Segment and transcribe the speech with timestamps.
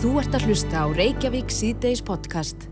[0.00, 2.62] Þú ert að hlusta á Reykjavík síðdeis podcast.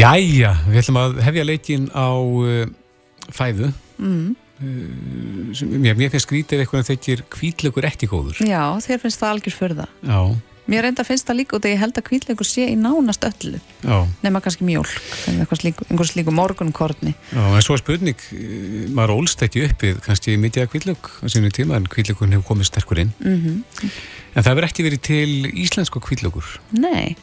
[0.00, 2.62] Jæja, við ætlum að hefja leikin á uh,
[3.28, 3.68] fæðu.
[4.00, 4.30] Mm.
[4.56, 8.40] Uh, sem, mér, mér finnst skrítið ef eitthvað þykir kvítlökur ekki góður.
[8.48, 9.92] Já, þér finnst það algjör fyrir það.
[10.08, 10.20] Já.
[10.72, 13.58] Mér reynda finnst það líka út að ég held að kvítlökur sé í nánast öllu.
[14.24, 14.92] Nefna kannski mjólk,
[15.28, 17.12] einhvers slíku morgunkorni.
[17.28, 21.26] Já, en svo er spurning, uh, maður ólst ekki uppið kannski mikið að kvítlök á
[21.34, 23.12] sínu tíma en kvítlökun hefur komið sterkur inn.
[23.20, 23.62] Mm
[24.32, 26.46] En það verður ekki verið til íslensku kvítlökur.
[26.80, 27.16] Nei,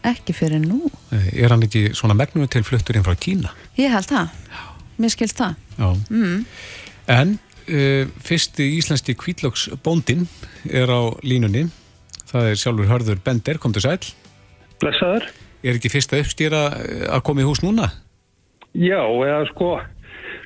[0.00, 0.88] ekki fyrir nú.
[1.12, 3.52] Er hann ekki svona megnum til fluttur inn frá Kína?
[3.76, 4.32] Ég held það.
[4.96, 5.58] Mér skilst það.
[5.76, 5.88] Já.
[6.08, 6.46] Mm.
[7.12, 7.34] En
[7.68, 10.24] uh, fyrsti íslenski kvítlöksbóndin
[10.70, 11.66] er á línunni.
[12.34, 14.00] Það er sjálfur hörður Bender, kom til sæl.
[14.82, 15.28] Blessaður.
[15.62, 16.62] Er ekki fyrsta uppstýra
[17.14, 17.92] að koma í hús núna?
[18.74, 19.68] Já, eða sko,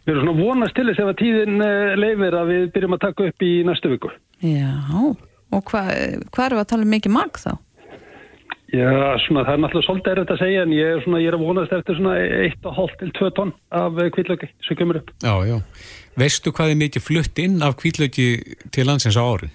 [0.05, 3.01] við erum svona vonast til þess ef að tíðin uh, leifir að við byrjum að
[3.07, 4.11] taka upp í næstu viku.
[4.45, 4.75] Já,
[5.57, 5.89] og hvað
[6.29, 7.55] hva eru að tala um mikið mag þá?
[8.69, 8.91] Já,
[9.25, 11.45] svona, það er náttúrulega svolítið erfitt að segja en ég er, svona, ég er að
[11.47, 12.19] vonast eftir svona
[12.51, 15.15] 1,5 til 2 tonn af kvítlauki sem kemur upp.
[15.25, 15.57] Já, já.
[16.21, 18.29] Veistu hvað er mikið flutt inn af kvítlauki
[18.77, 19.49] til landsins á ári?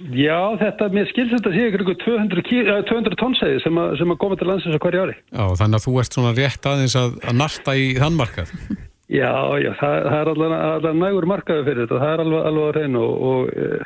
[0.00, 3.98] Já, þetta, mér skilst þetta að sé ykkur 200, kí- eh, 200 tonnsæði sem, að-
[4.00, 5.16] sem að koma til landsins á hverju ári.
[5.28, 8.54] Já, þannig að þú ert svona rétt aðeins að, að narta í þann markað.
[9.10, 12.66] Já, já, það, það er allan, allan nægur markaði fyrir þetta, það er alveg, alveg
[12.68, 13.80] að reyna og, og eh,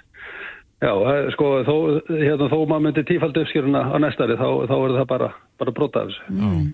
[0.85, 0.91] já,
[1.33, 1.77] sko, þó,
[2.13, 5.29] hérna, þó maður myndi tífaldi uppskýruna á næstari, þá, þá er það bara,
[5.63, 6.35] bara brota af þessu.
[6.37, 6.67] Mm.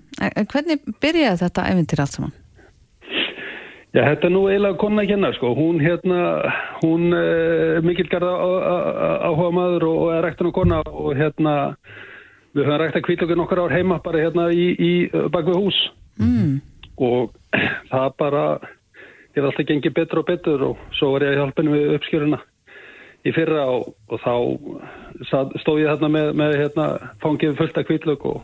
[0.50, 2.34] Hvernig byrjaði þetta eventyr allt saman?
[3.90, 5.50] Já, þetta er nú eiginlega konna kenna, sko.
[5.58, 6.18] Hún, hérna,
[6.78, 8.36] hún er mikil garða
[9.26, 11.54] áhuga maður og, og er rektin á kona og hérna,
[12.54, 15.80] við höfum rekta kvítlökun okkar ár heima bara hérna í, í bakvið hús
[16.20, 16.60] Mm.
[17.00, 17.30] og
[17.92, 18.44] það bara,
[19.32, 21.94] ég er alltaf gengið betur og betur og svo var ég að hjálpa henni við
[21.96, 22.40] uppskjöruna
[23.24, 24.34] í fyrra og, og þá
[25.62, 26.88] stóð ég þarna með, með hérna,
[27.22, 28.42] fangið fullt af kvítlök og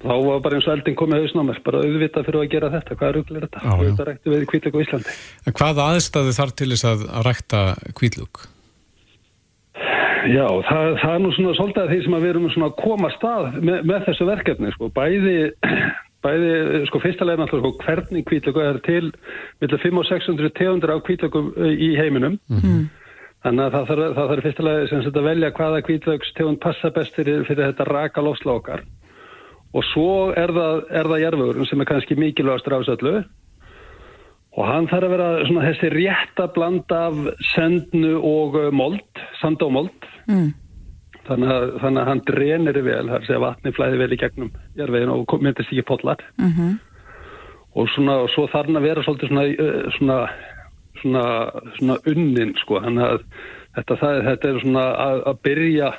[0.00, 2.70] þá var bara eins og eldin komið hausn á mér, bara auðvitað fyrir að gera
[2.76, 3.62] þetta, hvað er ruglir þetta?
[3.64, 3.82] Já, já.
[3.90, 5.16] þetta rekti við kvítlök á Íslandi.
[5.46, 7.62] En hvað aðstæðu þarf til þess að, að rækta
[7.98, 8.42] kvítlug?
[10.28, 12.78] Já, það, það er nú svona svolítið að því sem að við erum svona að
[12.82, 15.34] koma að stað með, með þessu verkefni, sko, bæði,
[16.26, 16.52] bæði,
[16.90, 19.02] sko, fyrstulega er náttúrulega sko, hvernig kvítlöku er til
[19.62, 22.36] millir 500 og 600 tegundur af kvítlökum í heiminum.
[22.52, 22.88] Mm.
[23.40, 27.88] Þannig að það þarf, fyrstulega að velja hvaða kvítlöks tegund passa best fyrir, fyrir þetta
[27.88, 28.84] raka lofsla okkar.
[29.70, 33.20] Og svo er það, það jarfugurinn sem er kannski mikilvægastur af þessu öllu.
[34.58, 37.20] Og hann þarf að vera svona þessi rétta blanda af
[37.52, 40.08] sendnu og uh, mold, sand og mold.
[40.26, 40.50] Mm.
[41.28, 44.54] Þannig að, þannig að hann drenir vel, það er að vatni flæði vel í gegnum
[44.80, 46.24] jarvegin og myndist ekki potlar.
[46.40, 46.78] Mm
[47.70, 50.14] Og, svona, og svo þarf hann að vera svolítið svona, uh, svona,
[50.98, 51.20] svona,
[51.76, 52.80] svona unnin, sko.
[52.82, 53.20] Þannig að
[53.76, 55.90] þetta, það, þetta er svona að, að byrja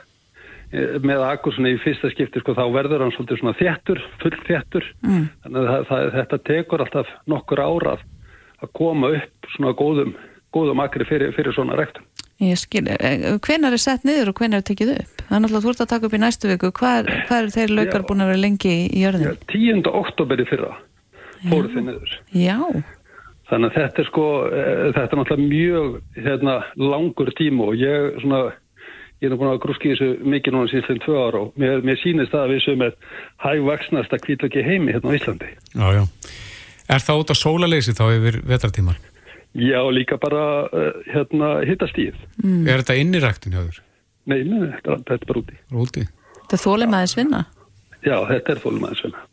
[0.72, 4.88] með akkur svona í fyrsta skipti, sko, þá verður hann svolítið svona þéttur, full þéttur.
[5.04, 5.26] Mm.
[5.44, 8.06] Þannig að það, það, þetta tekur alltaf nokkur árað
[8.62, 10.14] að koma upp svona góðum,
[10.56, 12.08] góðum akri fyrir, fyrir svona rektum.
[12.42, 12.88] Ég skil,
[13.46, 15.20] hvenar er sett niður og hvenar er tekið upp?
[15.28, 16.72] Það er náttúrulega þú ert að taka upp í næstu viku.
[16.80, 18.08] Hvað er, þeir laukar Já.
[18.08, 19.44] búin að vera lengi í Já, jörðin?
[19.52, 19.84] 10.
[20.02, 20.72] oktober í fyrra
[21.52, 22.18] fóru þið niður.
[22.34, 22.58] Já,
[23.52, 28.22] Þannig að þetta er sko, eh, þetta er náttúrulega mjög hérna, langur tíma og ég
[28.24, 28.40] svona,
[29.22, 32.34] ég er búin að grúski þessu mikið núna síðan tvö ára og mér, mér sýnist
[32.34, 32.96] það að við sem er
[33.46, 35.52] hægvaksnasta kvítlöki heimi hérna á Íslandi.
[35.76, 36.04] Já, já.
[36.92, 38.98] Er það út á sólaleysi þá yfir vetratímar?
[39.52, 42.18] Já, líka bara uh, hérna hittastíð.
[42.42, 42.66] Mm.
[42.66, 43.84] Er þetta inn í ræktin hjá þér?
[44.32, 45.62] Nei, nei, þetta, þetta er bara úti.
[45.84, 46.08] Úti?
[46.52, 47.46] þetta þólum aðeins vinna.
[48.04, 49.28] Já, þetta er þólum aðeins svona.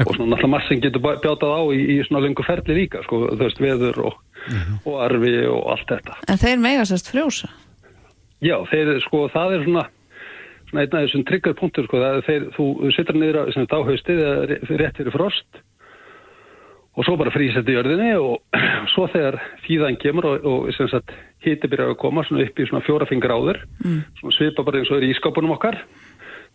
[0.00, 3.42] Og svona náttúrulega massin getur bjátað á í, í svona lengur ferli líka, sko, þú
[3.42, 4.14] veist, veður og,
[4.88, 6.16] og arfi og allt þetta.
[6.32, 7.50] En þeir mega sérst frjósa.
[8.40, 9.82] Já, þeir, sko, það er svona,
[10.70, 13.42] svona einn af þessum triggerpunktur, sko, það er þeir, þú sittur niður á,
[13.76, 15.60] áhaustið, eða ré- rétt fyrir frost
[16.98, 18.56] og svo bara frýs þetta í jörðinni og
[18.94, 19.36] svo þegar
[19.66, 21.12] fíðan kemur og, og sem sagt
[21.44, 24.00] hiti byrjar að koma svona upp í svona fjóra fingur áður, Mm.
[24.20, 25.78] svona svipa bara eins og er í ískápunum okkar,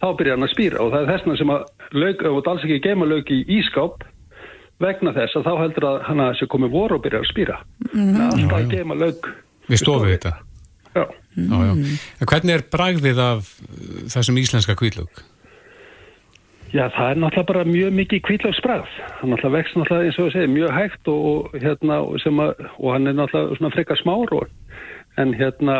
[0.04, 1.64] þá byrjar hann að spýra og það er þessna sem að
[1.96, 4.04] lauk, ef þú alls ekki geima lauk í ískáp
[4.84, 7.56] vegna þess að þá heldur að hann að sé komið voru og byrjar að spýra.
[7.94, 8.12] Mm.
[8.28, 9.30] Alltaf Já, að geima lauk.
[9.72, 10.34] Við stofum þetta?
[10.96, 11.06] Já.
[11.36, 11.72] Já, já.
[12.24, 15.24] En hvernig er bragðið af uh, þessum íslenska kvítlug?
[16.76, 18.94] Já, það er náttúrulega bara mjög mikið kvítlaugsbragð.
[19.20, 22.88] Hann náttúrulega vext náttúrulega eins og við segjum mjög hægt og, og, hérna, að, og
[22.96, 24.48] hann er náttúrulega svona frekar smár og,
[25.22, 25.76] en hérna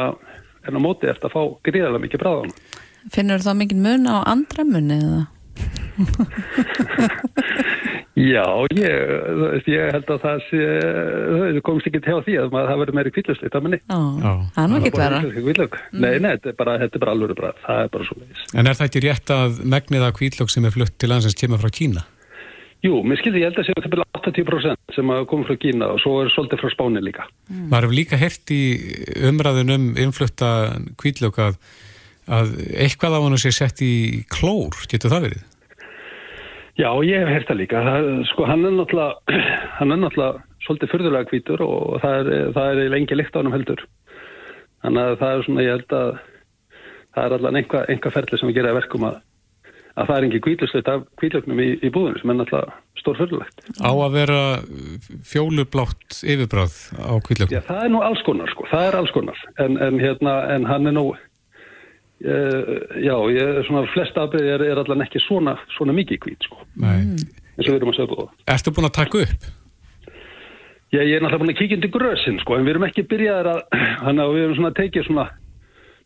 [0.66, 2.54] en á móti eftir að fá gríðarlega mikið hann.
[3.14, 5.24] Finnur það mikið mun á andra munni eða?
[8.16, 10.60] Já, ég, ég held að það sé,
[11.68, 13.80] komst ekki til því að maður, það verður meiri kvíðlustli, það menni.
[13.84, 15.18] Já, það er nú ekki vera.
[15.36, 15.74] Kvíðlög.
[15.92, 18.44] Nei, nei, þetta er bara, þetta er bara alveg bara, það er bara svo leiðis.
[18.56, 21.60] En er það ekki rétt að megnið af kvítlög sem er flutt til landsins kemur
[21.60, 22.06] frá Kína?
[22.86, 25.60] Jú, mér skildi, ég held að sé að það byrja 80% sem að koma frá
[25.60, 27.26] Kína og svo er svolítið frá Spáni líka.
[27.50, 27.66] Mm.
[27.72, 28.62] Maður hefur líka hert í
[29.28, 30.52] umræðun um innflutta
[31.02, 31.60] kvítlög að,
[32.32, 35.44] að eitthvað af hann sé sett í klór, getur það verið?
[36.76, 37.82] Já, ég hef hert það líka.
[37.86, 39.38] Það, sko, hann er náttúrulega,
[39.80, 43.54] hann er náttúrulega svolítið fyrðulega hvítur og það er, það er lengi lykt á hann
[43.54, 43.86] heldur.
[44.84, 46.10] Þannig að það er svona, ég held að
[47.16, 49.22] það er allavega einhver, einhver ferli sem við gera verkum að,
[49.96, 53.64] að það er ekki hvítlustleitt af hvítlögnum í, í búðinu sem er náttúrulega stór fyrðulegt.
[53.80, 54.42] Á að vera
[55.32, 57.56] fjólublátt yfirbráð á kvítlög?
[57.56, 58.68] Já, það er nú alls konar, sko.
[58.74, 59.42] Það er alls konar.
[59.64, 61.06] En, en hérna, en hann er nú,
[62.24, 66.62] já, ég, svona flest afbyrði er, er allavega ekki svona, svona mikið hvít, sko.
[66.80, 67.02] Nei.
[67.56, 68.30] eins og við erum að segja búið.
[68.56, 69.48] Ertu búin að taka upp?
[70.94, 73.50] Já, ég er náttúrulega búin að kíkja undir grösinn, sko, en við erum ekki byrjaðir
[73.52, 73.62] að,
[74.08, 75.26] að við erum svona tekið svona,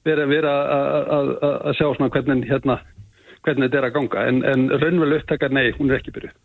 [0.10, 2.80] verið að- sjá svona hvernig, hérna,
[3.46, 6.38] hvernig þetta er að ganga, en, en raunveruleg upptaka, nei, hún er ekki byrjuð.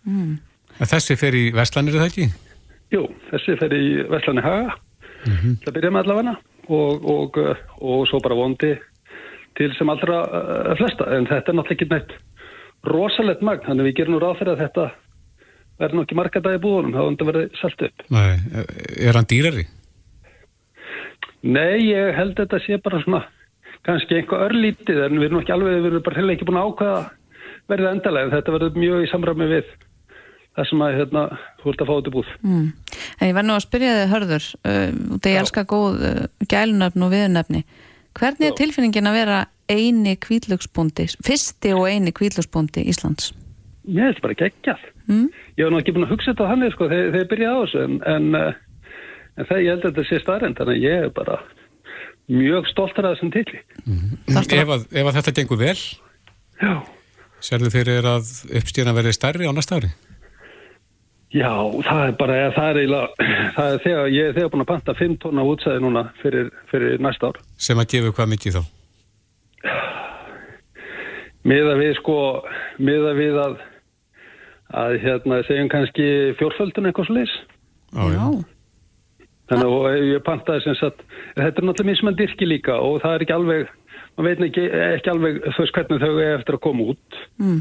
[0.75, 2.27] En þessi fer í Vestlanir, er það ekki?
[2.93, 4.75] Jú, þessi fer í Vestlani Haga,
[5.65, 6.35] það byrja með allavega,
[6.69, 8.75] og, og, uh, og svo bara vondi
[9.59, 12.15] til sem allra uh, flesta, en þetta er náttúrulega ekki neitt
[12.91, 14.89] rosalegt magn, þannig að við gerum nú ráð fyrir að þetta
[15.81, 18.05] verður nú ekki marga dagi búðunum, þá þetta verður selt upp.
[18.15, 18.33] Nei.
[19.09, 19.65] Er hann dýrari?
[21.45, 23.25] Nei, ég held þetta sé bara svona
[23.85, 26.71] kannski einhver örlítið en við erum ekki alveg, við erum bara heller ekki búin að
[26.71, 27.01] ákvaða
[27.73, 29.73] verðið endalega en þetta verður mjög í samræmi við
[30.55, 31.25] það sem að hérna,
[31.61, 32.31] þú ert að fá þetta búð.
[32.45, 32.67] Mm.
[33.19, 34.87] En ég verð nú að spyrja þig hörður, uh,
[35.19, 36.23] að ég elska góð uh,
[36.53, 37.63] gælunöfn og viðnöfni.
[38.15, 39.39] Hvernig er tilfinningin að vera
[39.71, 43.33] eini kvítlöksbúndi, fyrsti og eini kvítlöksbúndi Íslands?
[43.85, 44.85] Ég held bara geggjað.
[45.11, 45.27] Mm?
[45.59, 47.83] Ég var nú ekki búin að hugsa þetta hann sko, þegar, ég byrjaði á þessu
[47.85, 48.95] en, en, uh,
[49.37, 51.41] en það ég held að þetta sé starrend þannig að ég er bara
[52.33, 53.61] mjög stoltur að þessum titli.
[54.31, 55.77] Þarftu Ef að, ef að þetta gengur vel,
[56.63, 56.73] Já.
[57.45, 59.93] sérðu fyrir að uppstíðan verði stærri á næsta ári?
[61.35, 61.51] Já,
[61.83, 64.71] það er bara, eða, það er eiginlega, það er þegar, ég er þegar búin að
[64.71, 67.41] panta 5 tonna útsæði núna fyrir, fyrir næsta ár.
[67.59, 68.63] Sem að gefa hvað mikið þá?
[71.45, 72.17] Miða við sko,
[72.79, 73.59] miða við að,
[74.85, 76.09] að hérna, segjum kannski
[76.39, 77.35] fjórföldun eitthvað sliðis.
[77.95, 78.25] Já.
[79.51, 81.03] Þannig að og ég pantaði sem sagt,
[81.35, 83.73] þetta er náttúrulega mismann dyrki líka og það er ekki alveg,
[84.15, 87.19] maður veit ekki, ekki alveg veist hvernig þau er eftir að koma út.
[87.43, 87.59] Mm.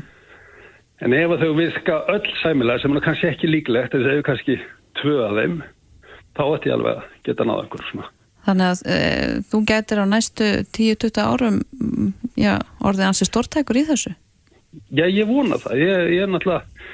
[1.01, 4.25] En ef að þau virka öll sæmilega sem er kannski ekki líklegt, þess að þau
[4.29, 4.57] kannski
[5.01, 5.55] tvö af þeim,
[6.37, 8.11] þá ætti ég alveg að geta náða einhverjum svona.
[8.43, 12.53] Þannig að uh, þú gætir á næstu 10-20 árum mm, já,
[12.83, 14.13] orðið ansi stórtækur í þessu.
[14.91, 15.75] Já, ég vona það.
[15.79, 16.87] Ég, ég er náttúrulega,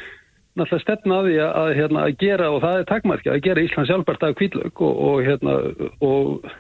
[0.60, 3.64] náttúrulega stefna að því að, að, hérna, að gera, og það er takmarki, að gera
[3.66, 5.56] Ísland sjálfbært af kvítlaug og, og, hérna,
[6.06, 6.52] og,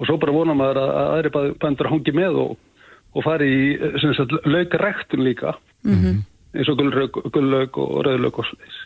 [0.00, 2.56] og svo bara vona maður að, að aðri bæ- bændur hangi með og,
[3.16, 3.66] og fari í
[4.48, 6.24] laukrektun líka, Mm
[6.56, 8.78] eins og gullauk og rauðlauk og sliðis.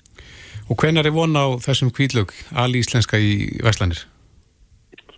[0.70, 4.04] Og hvenar er von á þessum kvítlög alí íslenska í Vestlanir?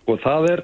[0.09, 0.63] Og það er,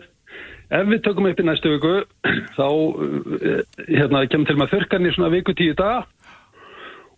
[0.79, 1.93] ef við tökum upp í næstu viku,
[2.57, 6.07] þá uh, hérna, kemur til maður þurkan í svona viku tíu daga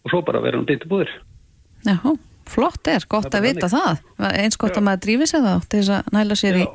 [0.02, 1.14] og svo bara verður hann beint í búðir.
[1.86, 1.96] Já,
[2.50, 4.04] flott er, gott Það er að vita það.
[4.44, 6.68] Eins gott að maður drífi sig þá til þess að næla sér í,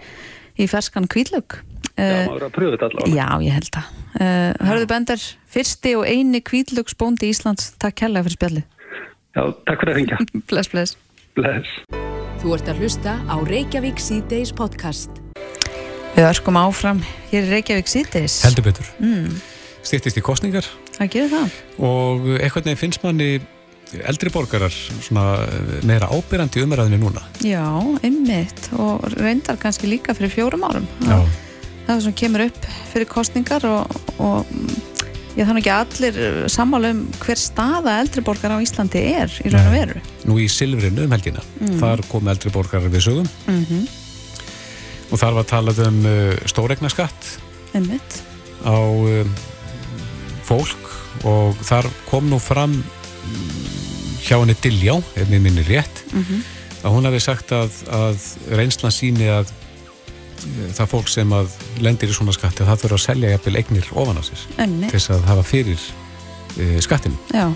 [0.60, 1.58] í ferskan kvítlög.
[1.96, 3.16] Já, maður er að pröfa þetta allavega.
[3.16, 3.92] Já, ég held það.
[4.16, 8.66] Uh, Hörðu Bender, fyrsti og eini kvítlögsbóndi Íslands, takk kærlega fyrir spjallið.
[9.36, 10.18] Já, takk fyrir að ringja.
[10.50, 10.96] Bless, bless.
[11.36, 11.76] Bless.
[12.42, 15.20] Þú ert að hlusta á Reykjavík C-Days podcast.
[16.16, 17.00] Við öskum áfram
[17.32, 18.38] hér í Reykjavík síðdeis.
[18.46, 18.88] Heldur betur.
[19.04, 19.36] Mm,
[19.86, 20.66] Stýttist í kostningar
[20.96, 21.56] það gerir það.
[21.84, 23.28] og eitthvað nefn finnst manni
[24.06, 25.46] eldri borgarar svona
[25.86, 27.22] meira ábyrrandi umræðinu núna.
[27.44, 27.64] Já,
[28.02, 30.88] einmitt og reyndar kannski líka fyrir fjórum árum.
[31.86, 34.56] Það sem kemur upp fyrir kostningar og, og
[35.36, 39.68] ég þannig ekki allir sammála um hver staða eldri borgar á Íslandi er í raun
[39.68, 40.02] og veru.
[40.26, 41.44] Nú í Silfrinu um helgina.
[41.78, 43.86] Þar kom eldri borgarar við sögum Mm
[45.10, 47.30] og þar var talað um uh, stóregnaskatt
[47.76, 48.20] Einmitt.
[48.66, 49.34] á um,
[50.46, 50.92] fólk
[51.26, 53.75] og þar kom nú fram mm,
[54.26, 56.44] hjá henni Diljá, ef mér minni rétt, Mm
[56.86, 58.26] að hún hafi sagt að, að
[58.58, 62.98] reynslan síni að eh, það fólk sem að lendir í svona skatti að það þurfa
[62.98, 64.92] að selja jafnvel eignir ofan á sér til Einmitt.
[64.94, 65.86] þess að hafa fyrir
[66.56, 67.18] e, skattinu.
[67.34, 67.46] Já,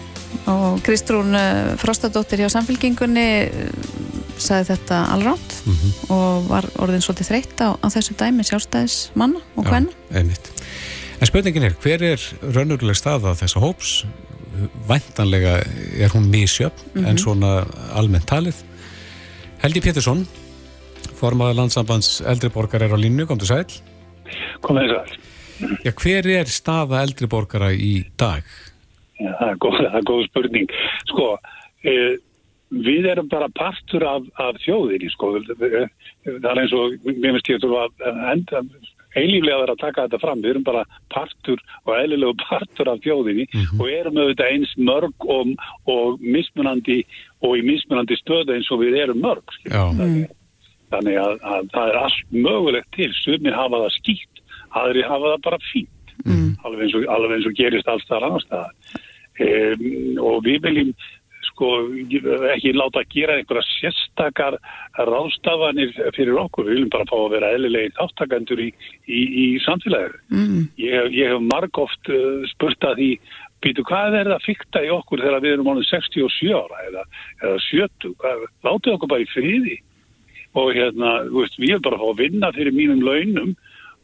[0.51, 3.29] og Kristrún uh, Frostadóttir hjá samfélkingunni
[4.41, 9.39] sagði þetta allrátt Mm og var orðin svolítið þreytt á, á þessu dæmi sjálfstæðis manna
[9.55, 9.93] og hvenna.
[10.11, 10.51] einmitt.
[11.21, 13.93] En spurningin er, hver er raunveruleg staða þessa hóps?
[14.89, 15.59] Væntanlega
[16.01, 17.61] er hún misjöfn en svona
[17.97, 18.63] almennt talið
[19.63, 20.25] Helgi Pétursson
[21.21, 23.81] formaður landsambands eldriborgar er á línu, kom til sæl
[24.65, 25.29] Komið þess að.
[25.85, 28.47] Já, hver er staða eldriborgara í dag?
[29.21, 30.75] Já, það er góð, það er góð spurning.
[31.11, 31.27] Sko,
[31.85, 31.97] e,
[32.87, 35.35] við erum bara partur af, af þjóðinni, sko.
[35.51, 38.65] Það er eins og, mér finnst ég að enda,
[39.19, 40.43] eilíflega að vera að taka þetta fram.
[40.43, 43.81] Við erum bara partur og eðlilegu partur af þjóðinni mm -hmm.
[43.81, 45.55] og erum auðvitað eins mörg og,
[45.87, 47.01] og mismunandi
[47.41, 49.57] og í mismunandi stöðu eins og við erum mörg.
[49.65, 49.85] Já.
[50.91, 53.13] Þannig að, að það er allt mögulegt til.
[53.15, 54.43] Sumir hafa það skýtt,
[54.75, 56.17] aðri hafa það bara fínt.
[56.27, 56.51] Mm.
[56.65, 58.99] Alveg, eins og, alveg eins og gerist alls það annar staðar.
[59.41, 60.91] Um, og við viljum
[61.61, 61.69] sko
[62.55, 64.57] ekki láta að gera einhverja sérstakar
[64.97, 66.71] ráðstafanir fyrir okkur.
[66.71, 68.71] Við viljum bara fá að vera eðlilegi þáttakandur í,
[69.05, 70.23] í, í samfélaginu.
[70.33, 70.65] Mm.
[70.81, 73.11] Ég, ég hef marg oft uh, spurt að því
[73.61, 77.07] býtu hvað er það fyrta í okkur þegar við erum ánum 67 ára eða,
[77.45, 78.49] eða 70.
[78.65, 79.77] Láttu okkur bara í friði
[80.57, 83.53] og hérna, veist, við erum bara að fá að vinna fyrir mínum launum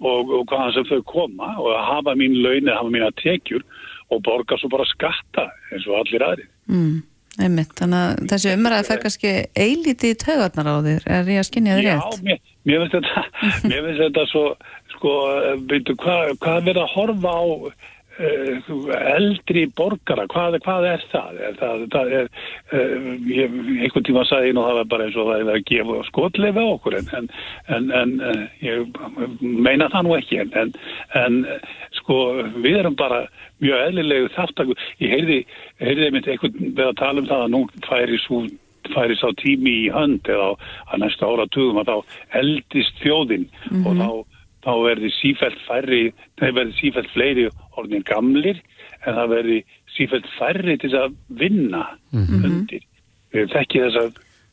[0.05, 3.65] og, og hvaðan sem þau koma og að hafa mín laun eða hafa mína tekjur
[4.13, 6.45] og borga svo bara skatta eins og allir aðri.
[6.71, 7.01] Mm,
[7.43, 11.49] einmitt, þannig að þessi umræði fær kannski eilítið í taugarnar á þér, er ég að
[11.51, 12.07] skinja þér rétt?
[12.17, 13.25] Já, mér, mér finnst þetta,
[13.71, 14.45] mér finnst þetta svo,
[14.95, 15.13] sko,
[15.71, 17.45] veitu, hvað hva verður að horfa á
[18.19, 21.41] eldri borgara hvað, hvað er það?
[21.61, 22.29] Það, það er,
[22.73, 25.67] uh, ég, einhvern tíma sagði ég nú það var bara eins og það er að
[25.71, 27.31] gefa skotlefa okkur en, en,
[27.77, 29.01] en, en uh, ég
[29.41, 30.77] meina það nú ekki en,
[31.23, 31.41] en
[32.01, 32.21] sko
[32.57, 33.25] við erum bara
[33.63, 35.41] mjög eðlilegu þáttak ég heyrði,
[35.83, 38.47] heyrði einmitt einhvern við að tala um það að nú færi svo
[38.95, 41.97] færi sá tími í hönd eða á næsta áratugum að þá
[42.41, 43.87] eldist þjóðin mm -hmm.
[43.87, 44.36] og þá
[44.67, 46.03] þá verði sífælt færri,
[46.41, 47.47] það verði sífælt fleiri
[47.79, 48.61] orðin gamlir
[49.07, 49.59] en það verði
[49.95, 52.47] sífælt færri til að vinna mm -hmm.
[52.51, 52.87] undir.
[53.33, 54.05] Við þekkið þessa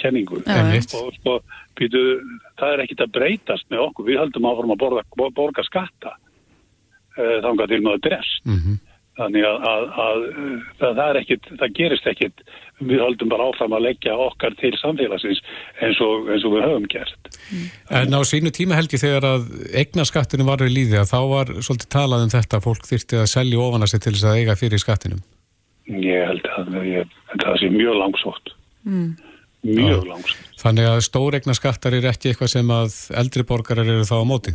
[0.03, 0.61] kenningu Ja,
[0.99, 1.39] og sko,
[1.79, 2.01] býtu,
[2.59, 4.07] það er ekkit að breytast með okkur.
[4.09, 6.15] Við höldum áfram að borga, borga skatta
[7.17, 8.45] uh, þángar til maður drest.
[8.45, 8.77] Mm -hmm.
[9.13, 10.23] Þannig að, að, að,
[10.81, 12.39] að það, ekkit, það gerist ekkit,
[12.81, 15.41] við höldum bara áfram að leggja okkar til samfélagsins
[15.85, 17.29] eins og, eins og við höfum gert.
[17.93, 19.45] En á sínu tíma helgi þegar að
[19.83, 23.29] eignaskattinu var við líði að þá var svolítið talað um þetta að fólk þyrti að
[23.35, 25.21] selja ofan að sig til þess að eiga fyrir skattinum.
[25.93, 28.53] Ég held að ég, það sé mjög langsótt.
[28.87, 29.13] Mm.
[29.63, 30.09] Mjög Já.
[30.11, 30.49] langsótt.
[30.63, 34.53] Þannig að stóreignaskattar er ekki eitthvað sem að eldri borgarar eru þá á móti.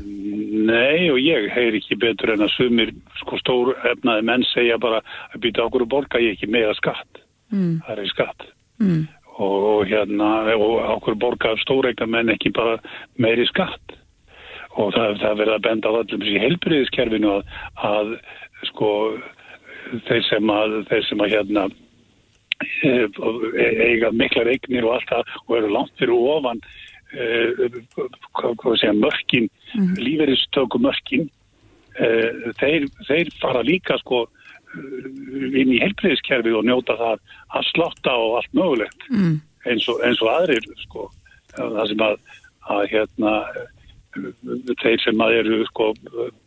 [0.68, 5.00] Nei og ég heyr ekki betur en að sumir sko stór efnaði menn segja bara
[5.32, 7.22] að býta okkur að borga ég ekki meira skatt.
[7.52, 7.78] Mm.
[7.86, 8.46] Það er skatt.
[8.82, 9.06] Mm.
[9.38, 12.76] Og, og hérna og okkur borga stóreigna menn ekki bara
[13.16, 13.96] meiri skatt.
[14.78, 17.52] Og það, það verður að benda á öllum þessi heilbriðiskerfinu að,
[17.88, 18.14] að
[18.68, 18.90] sko
[20.08, 21.68] þeir sem að, þeir sem að hérna
[22.58, 26.62] eiga miklar eignir og allt það og eru langt fyrir ofan
[28.76, 30.00] segja mörkin, mm -hmm.
[30.06, 31.30] lífeyristöku mörkin
[31.98, 32.06] e,
[32.60, 34.26] þeir, þeir fara líka sko
[35.56, 37.18] inn í helbriðiskerfið og njóta það
[37.56, 39.40] að slotta og allt mögulegt Mm.
[39.64, 41.10] eins og, eins og aðrir sko
[41.56, 42.16] það sem að,
[42.68, 43.32] að hérna
[44.82, 45.94] þeir sem að eru sko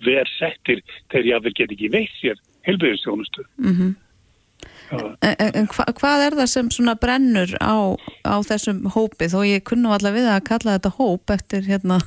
[0.05, 2.37] versettir þeir jáfnvel get ekki veitt sér
[2.67, 3.95] helbriðistjónustu Mm En,
[4.91, 7.95] en, en hva, hvað er það sem svona brennur á,
[8.27, 9.29] á þessum hópi?
[9.31, 11.99] Þó ég kunnu allavega við að kalla þetta hóp eftir hérna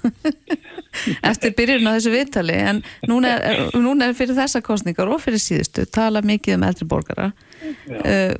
[1.30, 2.58] eftir byrjun á þessu viðtali.
[2.72, 6.88] En núna er, núna er fyrir þessa kostningar og fyrir síðustu tala mikið um eldri
[6.90, 7.30] borgara.
[7.64, 8.36] Uh,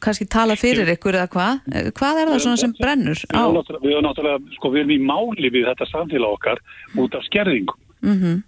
[0.00, 1.64] kannski tala fyrir ykkur eða hvað.
[1.72, 5.00] Eh, hvað er það svona sem brennur á við erum náttúrulega sko, við erum í
[5.02, 6.62] máli við þetta samfélag okkar
[7.00, 7.82] út af skerðingum.
[8.04, 8.38] Mm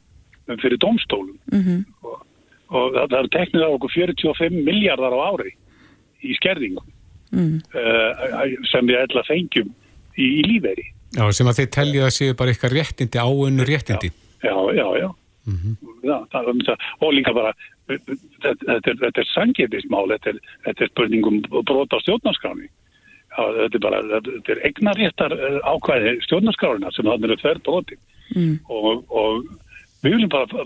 [0.61, 1.85] fyrir domstólum -hmm.
[2.73, 5.55] Og, það, er teknið á okkur 45 miljardar á ári
[6.23, 6.89] í skerðingum
[7.35, 7.55] mm.
[7.77, 9.71] uh, sem við ætla fengjum
[10.17, 10.87] í, í lífeyri.
[11.13, 14.13] Já, sem að þeir telja að séu bara ykkar réttindi, áunnu réttindi.
[14.43, 15.09] Já, já, já.
[16.07, 17.53] já það, það, og líka bara
[17.91, 18.17] þetta,
[18.63, 20.39] þetta er, þetta er sangjefnismál, þetta er,
[20.69, 22.71] þetta er spurningum brot á stjórnarskráni.
[23.33, 25.37] Já, þetta er bara, þetta er egnaréttar
[25.69, 28.01] ákvæði stjórnarskrána sem þannig eru þverð broti
[28.33, 28.59] Mm.
[28.71, 29.45] og, og
[30.03, 30.63] við viljum bara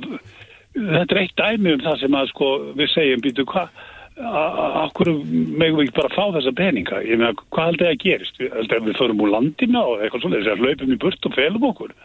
[0.76, 3.85] þetta er eitt dæmi um það sem að sko við segjum býtu hvað
[4.16, 7.00] okkur megum við ekki bara fá þessa peninga?
[7.04, 8.38] Ég meina hvað heldur það að gerist?
[8.40, 11.35] Heldur að við förum úr landina og eitthvað svona þess að hlaupum í burt og
[11.37, 11.97] felum okkur.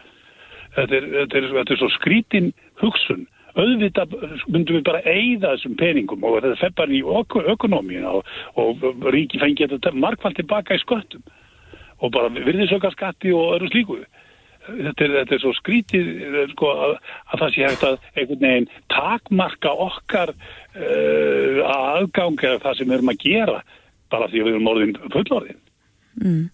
[0.76, 2.50] Þetta er, þetta er, þetta er svo skrítin
[2.82, 3.24] hugsun.
[3.52, 4.16] Auðvitað
[4.48, 7.02] myndum við bara eigða þessum peningum og þetta feppar í
[7.52, 8.28] ökonomíuna og,
[8.60, 11.24] og ríki fengi þetta markvælt tilbaka í sköttum.
[12.02, 14.08] Og bara virðisöka skatti og öðru slíkuðu
[14.66, 16.10] þetta er, þetta er svo skrítið
[16.52, 16.96] sko, að,
[17.32, 22.98] að það sé hægt að einhvern veginn takmarka okkar uh, aðgang eða það sem við
[22.98, 23.58] erum að gera
[24.12, 25.60] bara því við erum orðin fullorðin
[26.20, 26.44] mm.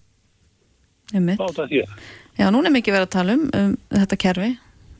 [2.38, 4.50] Já, núna er mikið verið að tala um, um þetta kerfi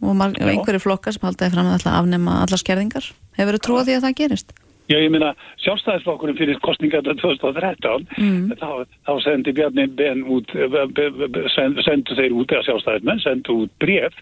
[0.01, 3.11] og, og einhverju flokkar sem haldaði fram að afnema allar skerðingar.
[3.39, 4.55] Hefur þú trúið því að það gerist?
[4.89, 8.55] Já, ég minna, sjálfstæðisflokkurinn fyrir kostninga 2013, mm.
[8.57, 10.55] þá, þá sendi Bjarni Ben út,
[11.53, 14.17] send, sendu þeir út, eða sjálfstæðismenn, sendu út bref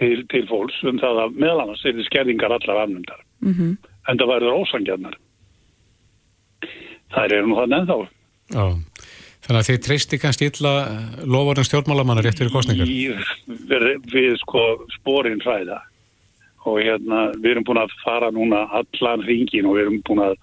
[0.00, 3.22] til, til fólks um það að meðal annars er skerðingar allar afnumdar.
[3.46, 3.76] Mm -hmm.
[4.10, 5.16] En það verður ósangjarnar.
[7.14, 7.98] Það er nú þannig ennþá.
[8.56, 8.66] Já.
[9.46, 10.72] Þannig að þið treysti kannski illa
[11.22, 12.88] lofarinn stjórnmálamanna rétt fyrir kostningar?
[12.90, 14.62] Við, við sko
[14.98, 15.78] spórin hræða
[16.66, 20.36] og hérna við erum búin að fara núna allan hringin og við erum búin að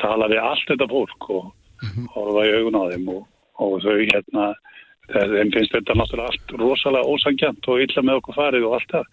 [0.00, 1.52] tala við allt þetta fólk og
[1.82, 2.08] -hmm.
[2.14, 3.22] horfa í augun á þeim og,
[3.62, 4.46] og þau hérna
[5.06, 9.04] þeim finnst þetta náttúrulega allt rosalega ósangjant og illa með okkur farið og allt það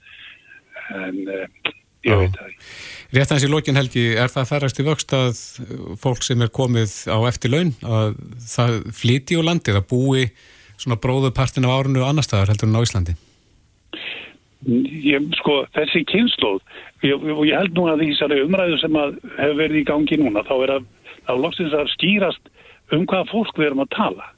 [0.94, 2.72] en eh, ég veit það ekki.
[3.14, 5.44] Rétt aðeins í lókin helgi, er það færast í vöxt að
[6.02, 8.18] fólk sem er komið á eftir laun, að
[8.50, 10.26] það flíti úr landi, það búi
[10.82, 13.16] svona bróðupartin af árunnu og annar staðar heldur en á Íslandi?
[14.64, 16.62] Ég, sko, þessi kynnslóð,
[17.04, 20.76] og ég, held nú að þessari umræðu sem hefur verið í gangi núna, þá er
[20.78, 20.86] að,
[21.28, 22.54] þá loksins að skýrast
[22.94, 24.30] um hvaða fólk við erum að tala.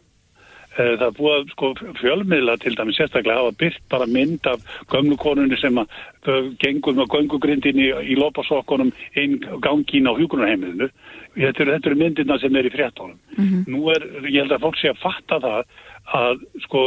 [0.76, 1.68] Eh, það er búið að sko,
[2.02, 7.14] fjölmiðla til dæmi sérstaklega hafa byrkt bara mynd af gömlu konunni sem að gengur með
[7.14, 10.90] göngugrindin í, í lopasokkunum einn gangín á hjókunarheimilinu.
[11.38, 13.16] Þetta eru er myndirna sem er í fréttónum.
[13.38, 13.64] Mm -hmm.
[13.72, 15.64] Nú er, ég held að fólk sé að fatta það
[16.12, 16.82] að sko,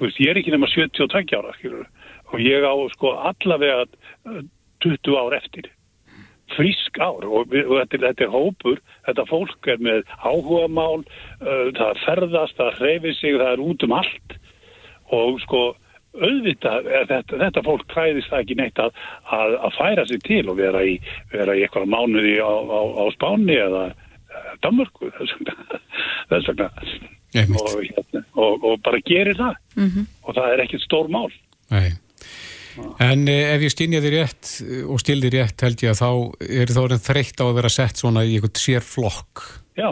[0.00, 1.88] veist, ég er ekki nema 72 ára skilur,
[2.32, 3.86] og ég á sko allavega
[4.84, 5.70] 20 ár eftir.
[6.54, 7.24] Frísk ár.
[7.26, 11.02] Og, við, og þetta, þetta er hópur, þetta fólk er með áhuga mál,
[11.40, 14.38] uh, það ferðast, það hreyfir sig, það er út um allt.
[15.16, 15.64] Og sko
[16.16, 19.02] auðvitað, þetta, þetta fólk kræðist það ekki neitt að,
[19.36, 20.96] að, að færa sig til og vera í,
[21.34, 23.84] vera í eitthvað mánuði á, á, á Spáni eða
[24.64, 25.10] Danmörku.
[26.30, 26.70] Þess vegna.
[27.36, 29.60] Og, hérna, og, og bara gerir það.
[29.76, 30.10] Mm -hmm.
[30.24, 31.30] og það er ekkert stór mál.
[31.74, 31.90] Nei
[33.02, 36.10] En eh, ef ég skynja þér rétt eh, og þér rétt held ég að þá
[36.46, 39.44] er það orðin þreytt á að vera sett svona í einhvern sér flokk.
[39.78, 39.88] Já.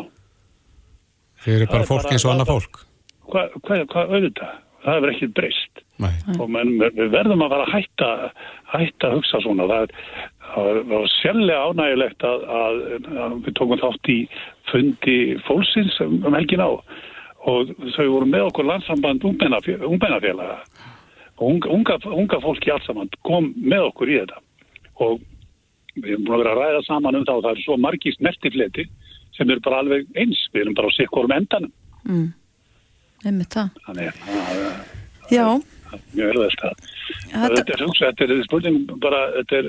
[1.44, 2.85] Þeir eru bara fólk eins og annað fólk.
[3.33, 4.61] Hvað hva, hva, auðvitað?
[4.85, 5.83] Það hefur ekkert breyst.
[6.05, 6.12] Nei.
[6.37, 8.09] Og menn, við verðum að fara að hætta,
[8.75, 9.68] hætta að hugsa svona.
[9.70, 9.94] Það,
[10.51, 12.81] það var sérlega ánægilegt að, að,
[13.25, 14.18] að við tókum þátt í
[14.68, 16.70] fundi fólksins um, um helgin á
[17.44, 20.62] og þau voru með okkur landsamband ungmennafélaga
[21.38, 24.42] og unga, unga fólki alls saman kom með okkur í þetta.
[25.03, 25.23] Og
[25.97, 28.25] við erum búin að vera að ræða saman um það og það er svo margist
[28.25, 28.87] mertifleti
[29.35, 31.73] sem er bara alveg eins, við erum bara á sikkurum endanum.
[32.07, 32.29] Mm.
[33.87, 34.25] Þannig að
[35.33, 35.47] Já.
[36.12, 39.68] Mjög erðast það Þetta, er, þetta er spurningum bara þetta er,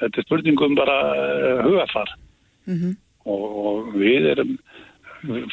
[0.00, 2.12] þetta er spurningum bara uh, hugafar
[2.68, 2.92] mm -hmm.
[3.26, 4.54] og, og við erum